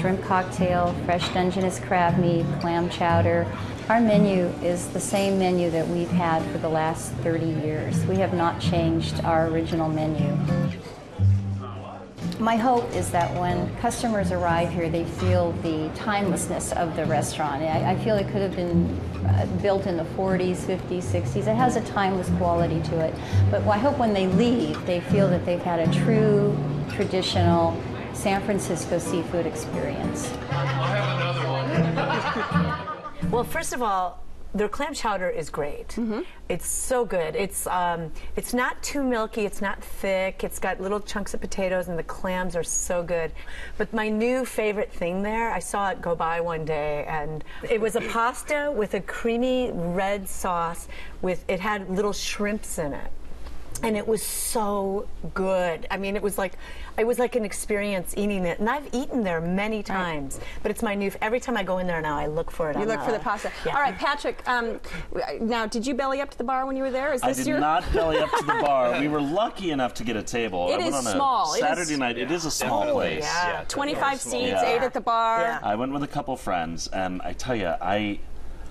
Shrimp 0.00 0.22
cocktail, 0.22 0.94
fresh 1.04 1.28
Dungeness 1.34 1.78
crab 1.78 2.18
meat, 2.18 2.46
clam 2.60 2.88
chowder. 2.88 3.46
Our 3.90 4.00
menu 4.00 4.46
is 4.62 4.88
the 4.88 5.00
same 5.00 5.38
menu 5.38 5.68
that 5.70 5.86
we've 5.88 6.10
had 6.10 6.42
for 6.52 6.58
the 6.58 6.68
last 6.68 7.12
30 7.16 7.44
years. 7.44 8.06
We 8.06 8.16
have 8.16 8.32
not 8.32 8.60
changed 8.60 9.20
our 9.24 9.48
original 9.48 9.88
menu. 9.88 10.38
My 12.40 12.56
hope 12.56 12.90
is 12.94 13.10
that 13.10 13.38
when 13.38 13.76
customers 13.76 14.32
arrive 14.32 14.72
here, 14.72 14.88
they 14.88 15.04
feel 15.04 15.52
the 15.60 15.90
timelessness 15.94 16.72
of 16.72 16.96
the 16.96 17.04
restaurant. 17.04 17.62
I, 17.62 17.90
I 17.90 17.98
feel 17.98 18.16
it 18.16 18.28
could 18.28 18.40
have 18.40 18.56
been 18.56 18.98
uh, 19.26 19.44
built 19.60 19.86
in 19.86 19.98
the 19.98 20.06
40s, 20.16 20.56
50s, 20.56 21.02
60s. 21.02 21.46
It 21.46 21.54
has 21.54 21.76
a 21.76 21.82
timeless 21.82 22.30
quality 22.38 22.80
to 22.84 23.00
it. 23.00 23.14
But 23.50 23.66
I 23.66 23.76
hope 23.76 23.98
when 23.98 24.14
they 24.14 24.26
leave, 24.26 24.86
they 24.86 25.00
feel 25.00 25.28
that 25.28 25.44
they've 25.44 25.62
had 25.62 25.86
a 25.86 25.92
true, 25.92 26.56
traditional 26.88 27.78
San 28.14 28.42
Francisco 28.42 28.98
seafood 28.98 29.44
experience. 29.44 30.32
Well, 33.30 33.44
first 33.44 33.72
of 33.72 33.80
all, 33.80 34.24
their 34.54 34.68
clam 34.68 34.94
chowder 34.94 35.28
is 35.28 35.50
great. 35.50 35.96
It's 36.48 36.66
so 36.66 37.04
good. 37.04 37.36
It's 37.36 37.66
um, 37.66 38.12
it's 38.36 38.52
not 38.52 38.82
too 38.82 39.02
milky. 39.02 39.46
It's 39.46 39.60
not 39.60 39.82
thick. 39.82 40.42
It's 40.42 40.58
got 40.58 40.80
little 40.80 41.00
chunks 41.00 41.34
of 41.34 41.40
potatoes, 41.40 41.88
and 41.88 41.98
the 41.98 42.02
clams 42.02 42.56
are 42.56 42.64
so 42.64 43.02
good. 43.02 43.32
But 43.78 43.92
my 43.92 44.08
new 44.08 44.44
favorite 44.44 44.92
thing 44.92 45.22
there, 45.22 45.50
I 45.50 45.60
saw 45.60 45.90
it 45.90 46.02
go 46.02 46.14
by 46.14 46.40
one 46.40 46.64
day, 46.64 47.04
and 47.06 47.44
it 47.68 47.80
was 47.80 47.96
a 47.96 48.00
pasta 48.00 48.72
with 48.74 48.94
a 48.94 49.00
creamy 49.00 49.70
red 49.72 50.28
sauce. 50.28 50.88
With 51.22 51.44
it 51.48 51.60
had 51.60 51.88
little 51.88 52.12
shrimps 52.12 52.78
in 52.78 52.92
it 52.92 53.12
and 53.82 53.96
it 53.96 54.06
was 54.06 54.22
so 54.22 55.06
good. 55.34 55.86
I 55.90 55.96
mean, 55.96 56.16
it 56.16 56.22
was 56.22 56.38
like 56.38 56.54
it 56.98 57.06
was 57.06 57.18
like 57.18 57.34
an 57.36 57.44
experience 57.44 58.14
eating 58.16 58.44
it, 58.44 58.58
and 58.58 58.68
I've 58.68 58.88
eaten 58.94 59.22
there 59.24 59.40
many 59.40 59.82
times. 59.82 60.38
But 60.62 60.70
it's 60.70 60.82
my 60.82 60.94
new. 60.94 61.10
Every 61.22 61.40
time 61.40 61.56
I 61.56 61.62
go 61.62 61.78
in 61.78 61.86
there 61.86 62.00
now, 62.02 62.18
I 62.18 62.26
look 62.26 62.50
for 62.50 62.70
it. 62.70 62.76
You 62.76 62.82
on 62.82 62.88
look 62.88 63.00
for 63.02 63.12
the 63.12 63.18
pasta. 63.18 63.50
Yeah. 63.64 63.74
All 63.74 63.80
right, 63.80 63.96
Patrick. 63.96 64.42
Um, 64.46 64.80
now, 65.40 65.66
did 65.66 65.86
you 65.86 65.94
belly 65.94 66.20
up 66.20 66.30
to 66.30 66.38
the 66.38 66.44
bar 66.44 66.66
when 66.66 66.76
you 66.76 66.82
were 66.82 66.90
there? 66.90 67.12
Is 67.14 67.22
this 67.22 67.38
I 67.38 67.40
did 67.42 67.46
your? 67.48 67.60
not 67.60 67.90
belly 67.92 68.18
up 68.18 68.30
to 68.30 68.44
the 68.44 68.52
bar. 68.62 68.98
We 69.00 69.08
were 69.08 69.20
lucky 69.22 69.70
enough 69.70 69.94
to 69.94 70.04
get 70.04 70.16
a 70.16 70.22
table. 70.22 70.68
It 70.68 70.74
I 70.74 70.76
went 70.78 70.88
is 70.88 70.94
on 70.94 71.06
a 71.06 71.10
small. 71.12 71.54
It 71.54 71.56
is- 71.58 71.60
Saturday 71.62 71.96
night. 71.96 72.18
It 72.18 72.30
is 72.30 72.44
a 72.44 72.50
small 72.50 72.88
Oh, 72.88 72.92
place. 72.94 73.24
yeah. 73.24 73.64
25 73.68 74.20
seats, 74.20 74.34
Yeah. 74.48 74.64
eight 74.66 74.82
at 74.82 74.92
the 74.92 75.00
bar. 75.00 75.58
I 75.62 75.74
went 75.74 75.92
with 75.92 76.02
a 76.02 76.06
couple 76.08 76.36
friends, 76.36 76.88
and 76.88 77.22
I 77.22 77.32
tell 77.32 77.54
you, 77.56 77.68
I, 77.80 78.18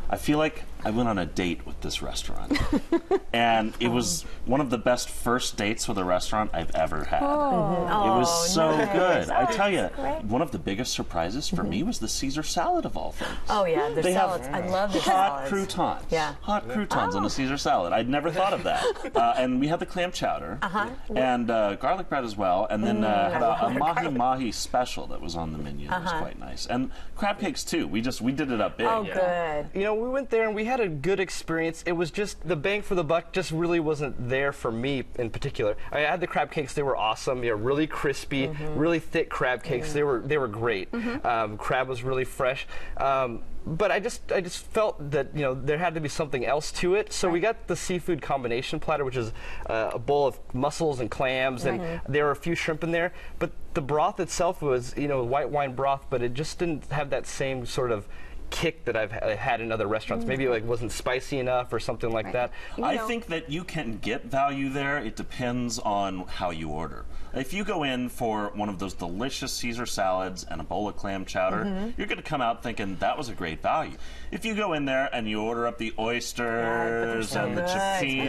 I 0.10 0.18
feel 0.18 0.38
like 0.38 0.64
I 0.86 0.92
went 0.92 1.10
on 1.10 1.18
a 1.18 1.26
date 1.26 1.66
with 1.66 1.82
this 1.82 2.02
restaurant, 2.02 2.58
and 3.34 3.74
it 3.80 3.90
was 3.90 4.24
one 4.46 4.62
of 4.62 4.70
the 4.70 4.78
best 4.78 5.10
first 5.10 5.58
dates 5.58 5.88
with 5.88 5.98
a 5.98 6.04
restaurant 6.06 6.52
I've 6.54 6.74
ever 6.76 7.04
had. 7.04 7.22
Oh. 7.22 7.74
it 7.84 8.18
was 8.18 8.30
Oh, 8.30 8.48
so 8.48 8.78
nice. 8.78 8.92
good. 8.94 9.30
I 9.30 9.44
Oh, 9.44 9.54
tell 9.54 9.70
you, 9.70 9.84
one 10.28 10.42
of 10.42 10.52
the 10.52 10.58
biggest 10.60 10.94
surprises 10.94 11.50
for 11.50 11.64
me 11.64 11.84
was 11.84 12.00
the 12.00 12.08
Caesar 12.08 12.44
salad 12.44 12.86
of 12.86 12.96
all 12.96 13.12
things. 13.12 13.32
Oh 13.50 13.66
yeah, 13.66 13.90
their 13.90 14.04
They 14.04 14.14
have 14.14 14.30
salads. 14.44 14.48
I 14.48 14.68
love 14.68 14.94
their 14.94 15.02
hot 15.02 15.48
salads. 15.48 15.50
croutons. 15.50 16.06
Yeah. 16.10 16.36
Hot 16.42 16.70
croutons 16.70 17.16
on 17.16 17.26
a 17.26 17.30
Caesar 17.30 17.58
salad. 17.58 17.92
I'd 17.94 18.08
never 18.10 18.32
thought 18.32 18.54
of 18.54 18.64
that. 18.64 18.86
Uh, 19.20 19.34
and 19.38 19.60
we 19.60 19.68
had 19.68 19.80
the 19.80 19.86
clam 19.86 20.12
chowder 20.12 20.60
Uh-huh. 20.62 20.88
and 21.16 21.50
uh, 21.52 21.76
garlic 21.76 22.08
bread 22.10 22.24
as 22.24 22.38
well. 22.38 22.68
And 22.70 22.84
then 22.84 23.04
uh, 23.04 23.10
Mm, 23.30 23.34
had 23.34 23.44
I 23.44 23.48
a, 23.48 23.50
a 23.50 23.68
love 23.68 23.74
mahi 23.78 24.10
mahi 24.12 24.52
special 24.52 25.08
that 25.08 25.20
was 25.20 25.36
on 25.36 25.52
the 25.52 25.58
menu. 25.58 25.90
That 25.90 26.04
was 26.04 26.12
Uh-huh. 26.12 26.22
quite 26.22 26.40
nice. 26.40 26.66
And 26.68 26.92
crab 27.16 27.40
cakes 27.40 27.64
too. 27.64 27.88
We 27.88 28.00
just 28.02 28.22
we 28.22 28.32
did 28.32 28.52
it 28.52 28.62
up 28.62 28.78
big. 28.78 28.88
Oh, 28.88 29.04
good. 29.04 29.68
You 29.74 29.84
know, 29.86 29.96
we 29.96 30.08
went 30.10 30.30
there 30.30 30.46
and 30.46 30.56
we 30.56 30.66
had 30.70 30.80
a 30.80 30.88
good 30.88 31.20
experience. 31.20 31.84
It 31.86 31.92
was 31.94 32.10
just 32.12 32.48
the 32.48 32.56
bang 32.56 32.82
for 32.82 32.96
the 32.96 33.04
buck 33.04 33.34
just 33.34 33.52
really 33.52 33.80
wasn't 33.80 34.30
there 34.30 34.52
for 34.52 34.72
me 34.72 35.04
in 35.18 35.30
particular. 35.30 35.76
I 35.92 36.00
had 36.00 36.22
the 36.22 36.28
crab 36.28 36.52
cakes; 36.52 36.74
they 36.74 36.84
were 36.84 36.96
awesome. 36.98 37.42
They 37.42 37.50
were 37.52 37.58
really 37.58 37.88
crispy, 37.88 38.48
Mm-hmm. 38.48 38.78
really 38.80 39.00
thick 39.00 39.30
crab 39.30 39.64
cakes. 39.64 39.92
They 39.94 40.04
were 40.04 40.22
they 40.26 40.38
were 40.38 40.48
great. 40.48 40.94
Um, 41.26 41.58
crab 41.58 41.88
was 41.90 42.02
really 42.04 42.24
fresh. 42.26 42.66
Um, 42.98 43.42
but 43.66 43.92
I 43.92 44.00
just 44.00 44.32
I 44.32 44.40
just 44.42 44.66
felt 44.66 45.12
that 45.12 45.36
you 45.36 45.42
know 45.42 45.54
there 45.54 45.78
had 45.78 45.94
to 45.96 46.00
be 46.00 46.10
something 46.10 46.46
else 46.46 46.72
to 46.74 46.96
it. 46.96 47.12
So 47.14 47.30
we 47.30 47.40
got 47.40 47.68
the 47.68 47.76
seafood 47.76 48.22
combination 48.22 48.80
platter, 48.80 49.04
which 49.04 49.18
is 49.18 49.32
uh, 49.70 49.92
a 49.94 50.00
bowl 50.00 50.28
of 50.28 50.40
mussels 50.54 51.00
and 51.02 51.12
clams, 51.12 51.66
Right. 51.66 51.80
and 51.80 52.02
there 52.08 52.26
were 52.26 52.32
a 52.32 52.36
few 52.36 52.56
shrimp 52.56 52.84
in 52.84 52.92
there. 52.92 53.12
But 53.38 53.52
the 53.74 53.82
broth 53.82 54.20
itself 54.20 54.62
was 54.62 54.96
you 54.98 55.08
know 55.08 55.24
white 55.24 55.50
wine 55.50 55.76
broth, 55.76 56.06
but 56.10 56.22
it 56.24 56.34
just 56.34 56.58
didn't 56.60 56.86
have 56.92 57.10
that 57.12 57.28
same 57.28 57.66
sort 57.66 57.92
of 57.92 58.08
kick 58.50 58.86
that 58.86 58.96
I've 58.96 59.12
had 59.12 59.62
in 59.62 59.72
other 59.72 59.88
restaurants. 59.88 60.26
Maybe 60.26 60.46
it 60.46 60.50
like 60.50 60.66
wasn't 60.66 60.92
spicy 60.92 61.40
enough 61.40 61.72
or 61.72 61.80
something 61.80 62.12
like 62.12 62.32
that. 62.34 62.52
I 62.82 62.98
think 62.98 63.28
that 63.28 63.50
you 63.50 63.64
can 63.64 63.98
get 64.00 64.26
value 64.26 64.70
there. 64.70 64.98
It 64.98 65.16
depends 65.16 65.80
on 65.80 66.26
how 66.28 66.50
you 66.50 66.70
order. 66.70 67.06
If 67.34 67.54
you 67.54 67.64
go 67.64 67.84
in 67.84 68.10
for 68.10 68.52
one 68.56 68.70
of 68.70 68.80
those 68.80 68.94
delicious 68.94 69.52
Caesar 69.54 69.86
salads 69.86 70.44
and 70.50 70.60
a 70.60 70.64
bowl 70.64 70.88
of 70.88 70.96
clam 70.98 71.26
chowder, 71.26 71.64
Mhm. 71.66 71.94
you're 71.98 72.08
going 72.08 72.18
to 72.18 72.24
come 72.24 72.42
out 72.42 72.64
thinking 72.64 72.98
that 73.00 73.18
was 73.18 73.30
a 73.30 73.34
great 73.34 73.62
value. 73.62 73.98
If 74.32 74.46
you 74.46 74.56
go 74.56 74.74
in 74.74 74.86
there 74.86 75.10
and 75.14 75.28
you 75.30 75.42
order 75.42 75.68
up 75.68 75.78
the 75.78 75.94
oysters 76.00 77.30
so 77.30 77.46
and 77.46 77.58
the 77.58 77.62
good. 77.62 77.70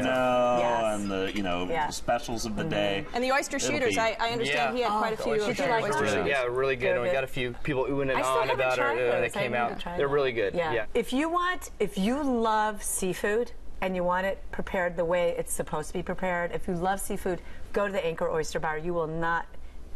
Yes. 0.04 1.00
and 1.00 1.10
the 1.10 1.32
you 1.34 1.42
know 1.42 1.66
Yeah. 1.70 1.86
the 1.88 1.92
specials 1.92 2.46
of 2.46 2.56
the 2.56 2.64
day, 2.64 3.04
And 3.14 3.22
the 3.24 3.32
oyster 3.32 3.58
shooters, 3.58 3.94
be- 3.94 4.00
I, 4.00 4.16
I 4.20 4.30
understand 4.30 4.76
he 4.76 4.82
had 4.82 4.90
quite 4.98 5.12
a 5.14 5.16
few 5.16 5.32
oyster 5.32 5.50
of 5.50 5.56
shooters 5.56 5.82
the 5.82 5.88
oyster 5.88 6.02
really- 6.18 6.30
Yeah, 6.30 6.42
really 6.48 6.76
good. 6.76 6.92
And 6.92 7.02
we 7.02 7.10
got 7.10 7.24
a 7.24 7.28
few 7.28 7.52
people 7.62 7.84
oohing 7.86 8.02
and 8.10 8.12
I 8.12 8.22
ahhing 8.22 8.52
about 8.52 8.78
it 8.78 8.84
uh, 8.84 8.94
those. 8.94 9.12
when 9.12 9.24
it 9.24 9.36
I 9.36 9.40
came 9.40 9.54
out. 9.54 9.82
They're 9.96 10.08
really 10.08 10.32
good. 10.32 10.54
Yeah. 10.54 10.72
yeah. 10.72 10.84
If 10.94 11.12
you 11.12 11.28
want, 11.28 11.70
if 11.78 11.96
you 11.98 12.22
love 12.22 12.82
seafood 12.82 13.52
and 13.80 13.96
you 13.96 14.04
want 14.04 14.26
it 14.26 14.38
prepared 14.52 14.96
the 14.96 15.04
way 15.04 15.34
it's 15.38 15.52
supposed 15.52 15.88
to 15.88 15.94
be 15.94 16.02
prepared, 16.02 16.52
if 16.52 16.68
you 16.68 16.74
love 16.74 17.00
seafood, 17.00 17.40
go 17.72 17.86
to 17.86 17.92
the 17.92 18.04
Anchor 18.04 18.30
Oyster 18.30 18.60
Bar. 18.60 18.78
You 18.78 18.92
will 18.94 19.06
not 19.06 19.46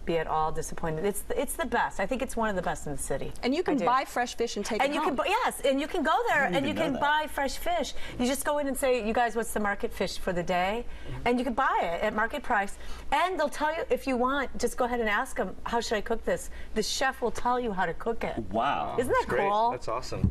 be 0.05 0.18
at 0.18 0.27
all 0.27 0.53
disappointed. 0.53 1.05
It's 1.05 1.23
the, 1.23 1.40
it's 1.40 1.55
the 1.55 1.64
best. 1.64 1.99
I 1.99 2.05
think 2.05 2.20
it's 2.20 2.37
one 2.37 2.51
of 2.51 2.57
the 2.57 2.62
best 2.62 2.87
in 2.87 2.92
the 2.92 2.99
city. 2.99 3.33
And 3.42 3.55
you 3.55 3.62
can 3.62 3.79
buy 3.79 4.05
fresh 4.05 4.37
fish 4.37 4.57
and 4.57 4.64
take 4.64 4.83
and 4.83 4.92
it 4.92 4.94
you 4.94 5.01
home. 5.03 5.16
can 5.16 5.25
yes, 5.27 5.62
and 5.64 5.81
you 5.81 5.87
can 5.87 6.03
go 6.03 6.14
there 6.29 6.44
and 6.44 6.66
you 6.66 6.75
can 6.75 6.92
that. 6.92 7.01
buy 7.01 7.27
fresh 7.31 7.57
fish. 7.57 7.94
You 8.18 8.27
just 8.27 8.44
go 8.44 8.59
in 8.59 8.66
and 8.68 8.77
say, 8.77 9.07
"You 9.07 9.14
guys, 9.14 9.35
what's 9.35 9.53
the 9.53 9.61
market 9.61 9.92
fish 9.92 10.18
for 10.18 10.33
the 10.35 10.42
day?" 10.42 10.85
And 11.25 11.38
you 11.38 11.44
can 11.44 11.55
buy 11.55 11.79
it 11.83 12.03
at 12.03 12.14
market 12.14 12.42
price. 12.42 12.77
And 13.12 13.40
they'll 13.40 13.49
tell 13.49 13.75
you 13.75 13.85
if 13.90 14.07
you 14.07 14.16
want. 14.18 14.57
Just 14.59 14.77
go 14.77 14.85
ahead 14.85 15.01
and 15.01 15.09
ask 15.09 15.37
them, 15.37 15.57
"How 15.64 15.81
should 15.81 15.97
I 15.97 16.03
cook 16.03 16.23
this?" 16.25 16.51
The 16.75 16.83
chef 16.83 17.23
will 17.23 17.31
tell 17.31 17.59
you 17.59 17.73
how 17.73 17.87
to 17.87 17.94
cook 17.94 18.25
it. 18.25 18.37
Wow. 18.51 18.97
Isn't 18.99 19.09
that 19.11 19.14
That's 19.20 19.31
great. 19.31 19.51
cool? 19.51 19.70
That's 19.70 19.88
awesome. 19.88 20.31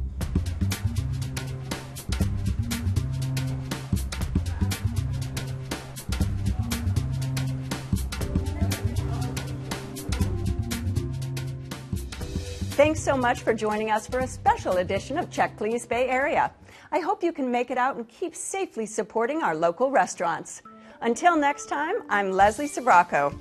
Thanks 12.84 13.00
so 13.00 13.16
much 13.16 13.44
for 13.44 13.54
joining 13.54 13.92
us 13.92 14.08
for 14.08 14.20
a 14.20 14.28
special 14.28 14.76
edition 14.80 15.18
of 15.18 15.30
Check 15.30 15.56
Please 15.56 15.86
Bay 15.86 16.10
Area. 16.10 16.52
I 16.92 17.00
hope 17.00 17.24
you 17.24 17.32
can 17.32 17.50
make 17.50 17.72
it 17.72 17.78
out 17.78 17.96
and 17.96 18.06
keep 18.10 18.36
safely 18.36 18.86
supporting 18.86 19.42
our 19.42 19.56
local 19.56 19.90
restaurants. 19.90 20.62
Until 21.00 21.38
next 21.38 21.68
time, 21.68 21.96
I'm 22.10 22.34
Leslie 22.34 22.68
Sbrocco. 22.68 23.34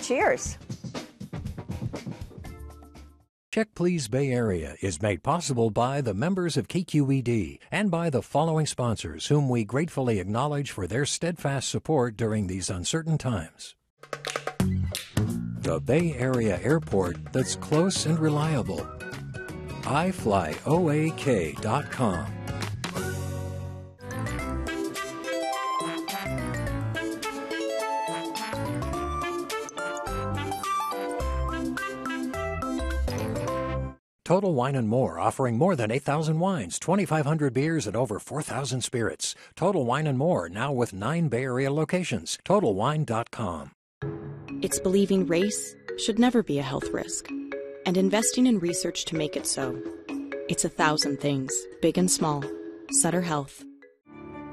Cheers. 0.00 0.56
Check 3.52 3.68
Please 3.74 4.08
Bay 4.08 4.30
Area 4.30 4.76
is 4.80 5.02
made 5.02 5.22
possible 5.22 5.68
by 5.68 6.00
the 6.00 6.14
members 6.14 6.56
of 6.56 6.66
KQED 6.66 7.58
and 7.70 7.90
by 7.90 8.08
the 8.08 8.22
following 8.22 8.64
sponsors, 8.64 9.26
whom 9.26 9.50
we 9.50 9.64
gratefully 9.64 10.18
acknowledge 10.18 10.70
for 10.70 10.86
their 10.86 11.04
steadfast 11.04 11.68
support 11.68 12.16
during 12.16 12.46
these 12.46 12.70
uncertain 12.70 13.18
times. 13.18 13.74
The 15.68 15.80
Bay 15.80 16.14
Area 16.14 16.58
Airport 16.62 17.18
that's 17.30 17.54
close 17.54 18.06
and 18.06 18.18
reliable. 18.18 18.80
iFlyOAK.com. 19.82 20.64
Total 34.24 34.54
Wine 34.54 34.74
and 34.74 34.88
More, 34.88 35.18
offering 35.18 35.58
more 35.58 35.76
than 35.76 35.90
8,000 35.90 36.38
wines, 36.38 36.78
2,500 36.78 37.52
beers, 37.52 37.86
and 37.86 37.94
over 37.94 38.18
4,000 38.18 38.80
spirits. 38.80 39.34
Total 39.54 39.84
Wine 39.84 40.06
and 40.06 40.16
More, 40.16 40.48
now 40.48 40.72
with 40.72 40.94
nine 40.94 41.28
Bay 41.28 41.42
Area 41.44 41.70
locations. 41.70 42.38
TotalWine.com. 42.46 43.72
It's 44.62 44.80
believing 44.80 45.26
race 45.26 45.76
should 45.98 46.18
never 46.18 46.42
be 46.42 46.58
a 46.58 46.62
health 46.62 46.88
risk, 46.90 47.28
and 47.86 47.96
investing 47.96 48.46
in 48.46 48.58
research 48.58 49.04
to 49.06 49.16
make 49.16 49.36
it 49.36 49.46
so. 49.46 49.80
It's 50.48 50.64
a 50.64 50.68
thousand 50.68 51.20
things, 51.20 51.52
big 51.80 51.98
and 51.98 52.10
small. 52.10 52.42
Sutter 52.90 53.20
Health. 53.20 53.64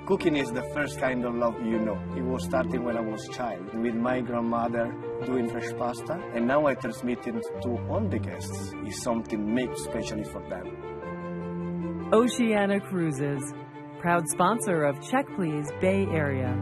Cooking 0.06 0.36
is 0.36 0.52
the 0.52 0.62
first 0.74 1.00
kind 1.00 1.26
of 1.26 1.34
love 1.34 1.56
you 1.62 1.80
know. 1.80 1.98
It 2.16 2.22
was 2.22 2.44
starting 2.44 2.84
when 2.84 2.98
I 2.98 3.02
was 3.02 3.28
a 3.28 3.32
child, 3.32 3.74
with 3.74 3.96
my 3.96 4.22
grandmother 4.22 4.94
doing 5.26 5.50
fresh 5.50 5.72
pasta, 5.78 6.22
and 6.36 6.46
now 6.46 6.68
I 6.68 6.76
transmit 6.76 7.26
it 7.26 7.42
to 7.64 7.70
all 7.90 8.08
the 8.08 8.20
guests. 8.20 8.74
It's 8.84 9.02
something 9.02 9.56
made 9.56 9.72
especially 9.72 10.26
for 10.26 10.48
them. 10.48 12.10
Oceania 12.14 12.80
Cruises, 12.80 13.54
proud 14.00 14.28
sponsor 14.28 14.84
of 14.84 15.02
Check 15.10 15.26
Please 15.36 15.72
Bay 15.82 16.06
Area. 16.12 16.54